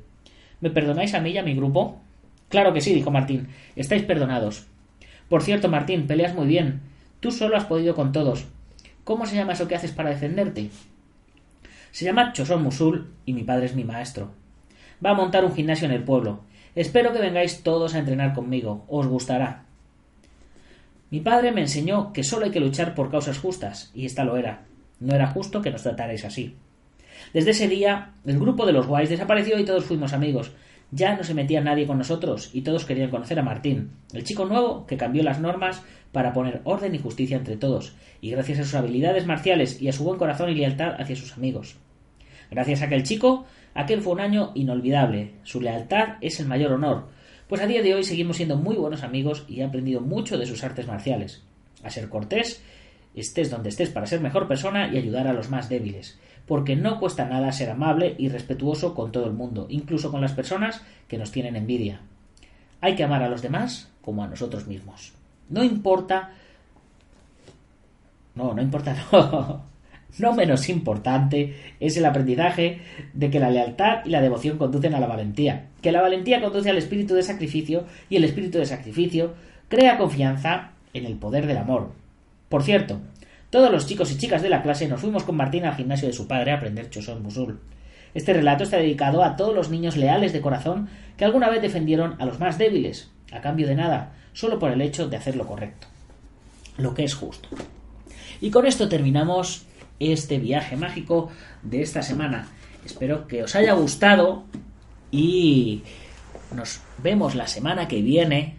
¿Me 0.60 0.68
perdonáis 0.68 1.14
a 1.14 1.20
mí 1.20 1.30
y 1.30 1.38
a 1.38 1.42
mi 1.42 1.54
grupo? 1.54 2.02
Claro 2.50 2.74
que 2.74 2.82
sí, 2.82 2.92
dijo 2.92 3.10
Martín. 3.10 3.48
Estáis 3.76 4.02
perdonados. 4.02 4.66
Por 5.30 5.42
cierto, 5.42 5.70
Martín, 5.70 6.06
peleas 6.06 6.34
muy 6.34 6.46
bien. 6.46 6.82
Tú 7.20 7.30
solo 7.30 7.56
has 7.56 7.64
podido 7.64 7.94
con 7.94 8.12
todos. 8.12 8.46
¿Cómo 9.07 9.25
se 9.25 9.37
llama 9.37 9.53
eso 9.53 9.69
que 9.69 9.77
haces 9.77 9.92
para 9.92 10.11
defenderte? 10.11 10.69
Se 11.92 12.05
llama 12.05 12.33
Chosón 12.33 12.64
Musul 12.64 13.14
y 13.25 13.35
mi 13.35 13.45
padre 13.45 13.66
es 13.66 13.77
mi 13.77 13.85
maestro. 13.85 14.33
Va 15.03 15.11
a 15.11 15.14
montar 15.14 15.45
un 15.45 15.55
gimnasio 15.55 15.87
en 15.87 15.92
el 15.92 16.03
pueblo. 16.03 16.40
Espero 16.75 17.12
que 17.12 17.21
vengáis 17.21 17.62
todos 17.62 17.95
a 17.95 18.01
entrenar 18.01 18.35
conmigo. 18.35 18.85
Os 18.88 19.07
gustará. 19.07 19.62
Mi 21.11 21.21
padre 21.21 21.53
me 21.53 21.61
enseñó 21.61 22.12
que 22.12 22.25
solo 22.25 22.47
hay 22.47 22.51
que 22.51 22.59
luchar 22.59 22.97
por 22.97 23.09
causas 23.09 23.38
justas, 23.38 23.92
y 23.95 24.07
esta 24.07 24.25
lo 24.25 24.38
era. 24.38 24.64
No 24.99 25.14
era 25.14 25.29
justo 25.29 25.62
que 25.62 25.71
nos 25.71 25.85
tratarais 25.85 26.25
así. 26.25 26.57
Desde 27.33 27.53
ese 27.53 27.69
día, 27.69 28.14
el 28.25 28.40
grupo 28.40 28.66
de 28.66 28.73
los 28.73 28.88
guays 28.88 29.11
desapareció 29.11 29.57
y 29.61 29.64
todos 29.64 29.85
fuimos 29.85 30.14
amigos. 30.14 30.51
Ya 30.90 31.16
no 31.16 31.25
se 31.25 31.35
metía 31.35 31.61
nadie 31.61 31.87
con 31.87 31.99
nosotros 31.99 32.51
y 32.53 32.62
todos 32.62 32.85
querían 32.85 33.11
conocer 33.11 33.38
a 33.38 33.42
Martín, 33.42 33.90
el 34.12 34.25
chico 34.25 34.44
nuevo 34.44 34.87
que 34.87 34.96
cambió 34.96 35.22
las 35.22 35.40
normas 35.40 35.83
para 36.12 36.33
poner 36.33 36.61
orden 36.64 36.94
y 36.94 36.99
justicia 36.99 37.37
entre 37.37 37.57
todos, 37.57 37.96
y 38.20 38.31
gracias 38.31 38.61
a 38.61 38.64
sus 38.64 38.75
habilidades 38.75 39.27
marciales 39.27 39.83
y 39.83 39.88
a 39.88 39.92
su 39.92 40.05
buen 40.05 40.18
corazón 40.18 40.51
y 40.51 40.55
lealtad 40.55 41.01
hacia 41.01 41.16
sus 41.16 41.35
amigos. 41.35 41.77
Gracias 42.51 42.81
a 42.81 42.85
aquel 42.85 43.03
chico, 43.03 43.46
Aquel 43.77 44.01
fue 44.01 44.14
un 44.14 44.20
año 44.20 44.53
inolvidable. 44.55 45.33
Su 45.42 45.61
lealtad 45.61 46.16
es 46.22 46.40
el 46.40 46.46
mayor 46.46 46.72
honor, 46.72 47.09
pues 47.46 47.61
a 47.61 47.66
día 47.66 47.83
de 47.83 47.94
hoy 47.94 48.05
seguimos 48.05 48.38
siendo 48.38 48.57
muy 48.57 48.75
buenos 48.75 49.03
amigos 49.03 49.44
y 49.49 49.61
he 49.61 49.64
aprendido 49.64 50.01
mucho 50.01 50.38
de 50.38 50.46
sus 50.46 50.64
artes 50.64 50.87
marciales. 50.87 51.42
A 51.85 51.90
ser 51.90 52.09
cortés, 52.09 52.62
estés 53.14 53.51
donde 53.51 53.68
estés 53.68 53.90
para 53.90 54.07
ser 54.07 54.22
mejor 54.22 54.49
persona 54.49 54.88
y 54.90 54.96
ayudar 54.96 55.29
a 55.29 55.35
los 55.35 55.51
más 55.51 55.68
débiles, 55.68 56.18
porque 56.46 56.76
no 56.76 57.00
cuesta 57.00 57.26
nada 57.26 57.52
ser 57.52 57.70
amable 57.70 58.14
y 58.18 58.28
respetuoso 58.28 58.94
con 58.94 59.12
todo 59.12 59.26
el 59.26 59.32
mundo, 59.32 59.66
incluso 59.68 60.11
con 60.11 60.20
las 60.20 60.32
personas 60.32 60.82
que 61.09 61.18
nos 61.18 61.32
tienen 61.32 61.56
envidia. 61.56 62.00
Hay 62.80 62.94
que 62.94 63.04
amar 63.04 63.22
a 63.22 63.28
los 63.28 63.42
demás 63.42 63.90
como 64.02 64.22
a 64.22 64.28
nosotros 64.28 64.66
mismos. 64.66 65.12
No 65.48 65.64
importa. 65.64 66.30
No, 68.35 68.54
no 68.54 68.62
importa, 68.62 68.96
no. 69.12 69.76
No 70.18 70.32
menos 70.32 70.68
importante 70.70 71.56
es 71.78 71.96
el 71.96 72.06
aprendizaje 72.06 72.80
de 73.12 73.28
que 73.28 73.40
la 73.40 73.50
lealtad 73.50 74.04
y 74.06 74.11
la 74.11 74.22
devoción 74.22 74.56
conducen 74.56 74.94
a 74.94 75.00
la 75.00 75.06
valentía, 75.06 75.66
que 75.82 75.92
la 75.92 76.00
valentía 76.00 76.40
conduce 76.40 76.70
al 76.70 76.78
espíritu 76.78 77.14
de 77.14 77.22
sacrificio 77.22 77.85
y 78.09 78.16
el 78.16 78.24
espíritu 78.24 78.59
de 78.59 78.66
sacrificio 78.66 79.35
crea 79.68 79.98
confianza 79.98 80.70
en 80.94 81.04
el 81.04 81.16
poder 81.16 81.46
del 81.46 81.59
amor. 81.59 81.92
Por 82.48 82.62
cierto, 82.62 83.00
todos 83.50 83.70
los 83.70 83.87
chicos 83.87 84.11
y 84.11 84.18
chicas 84.18 84.42
de 84.42 84.48
la 84.48 84.62
clase 84.62 84.88
nos 84.88 85.00
fuimos 85.00 85.22
con 85.22 85.37
Martín 85.37 85.64
al 85.64 85.76
gimnasio 85.76 86.09
de 86.09 86.14
su 86.14 86.26
padre 86.26 86.50
a 86.50 86.56
aprender 86.56 86.90
Chosón 86.90 87.22
Musul. 87.22 87.61
Este 88.12 88.32
relato 88.32 88.64
está 88.64 88.78
dedicado 88.78 89.22
a 89.22 89.37
todos 89.37 89.54
los 89.54 89.70
niños 89.70 89.96
leales 89.96 90.32
de 90.32 90.40
corazón 90.40 90.88
que 91.16 91.24
alguna 91.24 91.48
vez 91.48 91.62
defendieron 91.62 92.16
a 92.18 92.26
los 92.26 92.40
más 92.40 92.59
débiles, 92.59 93.11
a 93.30 93.40
cambio 93.40 93.66
de 93.66 93.74
nada, 93.74 94.14
solo 94.32 94.59
por 94.59 94.70
el 94.70 94.80
hecho 94.80 95.09
de 95.09 95.16
hacer 95.16 95.37
lo 95.37 95.46
correcto, 95.46 95.87
lo 96.76 96.94
que 96.94 97.04
es 97.04 97.14
justo. 97.14 97.48
Y 98.40 98.50
con 98.50 98.66
esto 98.66 98.88
terminamos 98.88 99.66
este 100.00 100.38
viaje 100.38 100.76
mágico 100.76 101.30
de 101.62 101.82
esta 101.82 102.02
semana. 102.02 102.48
Espero 102.85 103.26
que 103.26 103.44
os 103.44 103.54
haya 103.54 103.74
gustado 103.74 104.44
y 105.11 105.82
nos 106.54 106.80
vemos 106.98 107.35
la 107.35 107.46
semana 107.46 107.88
que 107.88 108.02
viene, 108.02 108.56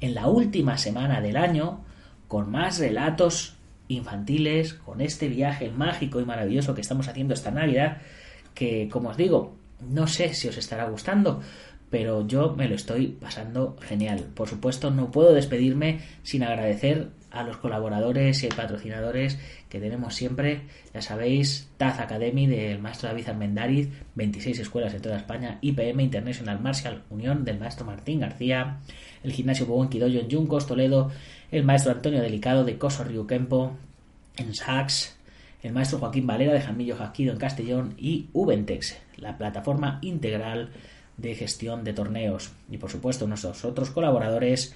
en 0.00 0.14
la 0.14 0.26
última 0.26 0.78
semana 0.78 1.20
del 1.20 1.36
año, 1.36 1.84
con 2.28 2.50
más 2.50 2.78
relatos 2.78 3.53
infantiles, 3.88 4.74
con 4.74 5.00
este 5.00 5.28
viaje 5.28 5.70
mágico 5.70 6.20
y 6.20 6.24
maravilloso 6.24 6.74
que 6.74 6.80
estamos 6.80 7.08
haciendo 7.08 7.34
esta 7.34 7.50
Navidad, 7.50 7.98
que 8.54 8.88
como 8.90 9.10
os 9.10 9.16
digo, 9.16 9.56
no 9.80 10.06
sé 10.06 10.34
si 10.34 10.48
os 10.48 10.56
estará 10.56 10.88
gustando, 10.88 11.40
pero 11.90 12.26
yo 12.26 12.54
me 12.56 12.68
lo 12.68 12.74
estoy 12.74 13.08
pasando 13.08 13.76
genial. 13.80 14.26
Por 14.34 14.48
supuesto, 14.48 14.90
no 14.90 15.10
puedo 15.10 15.32
despedirme 15.32 16.00
sin 16.22 16.42
agradecer 16.42 17.10
a 17.30 17.42
los 17.42 17.56
colaboradores 17.56 18.42
y 18.44 18.48
patrocinadores 18.48 19.38
que 19.68 19.80
tenemos 19.80 20.14
siempre. 20.14 20.62
Ya 20.92 21.02
sabéis, 21.02 21.68
Taz 21.76 21.98
Academy 21.98 22.46
del 22.46 22.78
maestro 22.78 23.08
David 23.08 23.28
Armendariz, 23.28 23.90
26 24.14 24.60
escuelas 24.60 24.94
en 24.94 25.02
toda 25.02 25.16
España, 25.16 25.58
IPM 25.60 26.00
International 26.00 26.60
Martial 26.60 27.02
Unión 27.10 27.44
del 27.44 27.58
maestro 27.58 27.84
Martín 27.84 28.20
García, 28.20 28.78
el 29.22 29.32
gimnasio 29.32 29.66
Bogón 29.66 29.88
Quidoyo 29.88 30.20
en 30.20 30.28
Yuncos, 30.28 30.66
Toledo, 30.66 31.10
el 31.50 31.64
maestro 31.64 31.92
Antonio 31.92 32.20
Delicado 32.20 32.64
de 32.64 32.78
Coso 32.78 33.04
Río 33.04 33.26
Kempo, 33.26 33.76
en 34.36 34.54
Sachs, 34.54 35.16
el 35.62 35.72
maestro 35.72 35.98
Joaquín 35.98 36.26
Valera 36.26 36.52
de 36.52 36.60
Jamillo 36.60 36.96
Jaquido 36.96 37.32
en 37.32 37.38
Castellón 37.38 37.94
y 37.96 38.28
Ubentex, 38.32 38.98
la 39.16 39.38
plataforma 39.38 39.98
integral 40.02 40.70
de 41.16 41.34
gestión 41.34 41.84
de 41.84 41.92
torneos. 41.92 42.52
Y 42.70 42.78
por 42.78 42.90
supuesto 42.90 43.26
nuestros 43.26 43.64
otros 43.64 43.90
colaboradores 43.90 44.74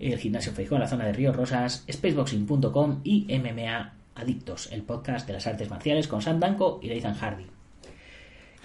el 0.00 0.18
Gimnasio 0.18 0.52
Feijó 0.52 0.76
en 0.76 0.80
la 0.80 0.88
zona 0.88 1.04
de 1.04 1.12
Río 1.12 1.32
Rosas, 1.32 1.84
spaceboxing.com 1.90 3.00
y 3.04 3.26
MMA 3.38 3.92
Adictos, 4.14 4.72
el 4.72 4.82
podcast 4.82 5.26
de 5.26 5.34
las 5.34 5.46
artes 5.46 5.70
marciales 5.70 6.08
con 6.08 6.22
Sam 6.22 6.40
Danko 6.40 6.80
y 6.82 6.88
Nathan 6.88 7.14
Hardy. 7.14 7.59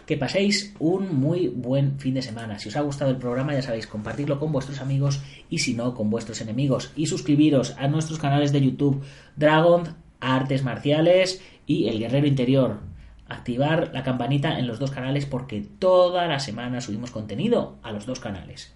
Que 0.06 0.18
paséis 0.18 0.74
un 0.80 1.20
muy 1.20 1.48
buen 1.48 2.00
fin 2.00 2.14
de 2.14 2.22
semana. 2.22 2.60
Si 2.60 2.70
os 2.70 2.76
ha 2.76 2.82
gustado 2.82 3.10
el 3.10 3.18
programa, 3.18 3.54
ya 3.54 3.62
sabéis, 3.62 3.88
compartirlo 3.88 4.40
con 4.40 4.52
vuestros 4.52 4.80
amigos 4.80 5.22
y 5.50 5.60
si 5.60 5.74
no, 5.74 5.96
con 5.96 6.10
vuestros 6.10 6.42
enemigos. 6.42 6.92
Y 6.96 7.08
suscribiros 7.08 7.76
a 7.78 7.88
nuestros 7.88 8.20
canales 8.20 8.52
de 8.52 8.62
YouTube 8.62 9.04
Dragon, 9.36 9.96
Artes 10.20 10.64
Marciales 10.64 11.42
y 11.66 11.88
El 11.88 12.00
Guerrero 12.00 12.28
Interior. 12.28 12.80
Activar 13.28 13.90
la 13.94 14.04
campanita 14.04 14.60
en 14.60 14.68
los 14.68 14.78
dos 14.78 14.92
canales 14.92 15.26
porque 15.26 15.66
toda 15.80 16.28
la 16.28 16.40
semana 16.40 16.82
subimos 16.82 17.10
contenido 17.10 17.78
a 17.82 17.92
los 17.92 18.06
dos 18.06 18.20
canales. 18.20 18.76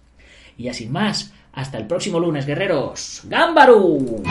Y 0.56 0.64
ya 0.64 0.74
sin 0.74 0.90
más, 0.90 1.32
hasta 1.52 1.78
el 1.78 1.86
próximo 1.86 2.18
lunes, 2.18 2.44
guerreros. 2.44 3.22
¡Gámbaru! 3.24 4.22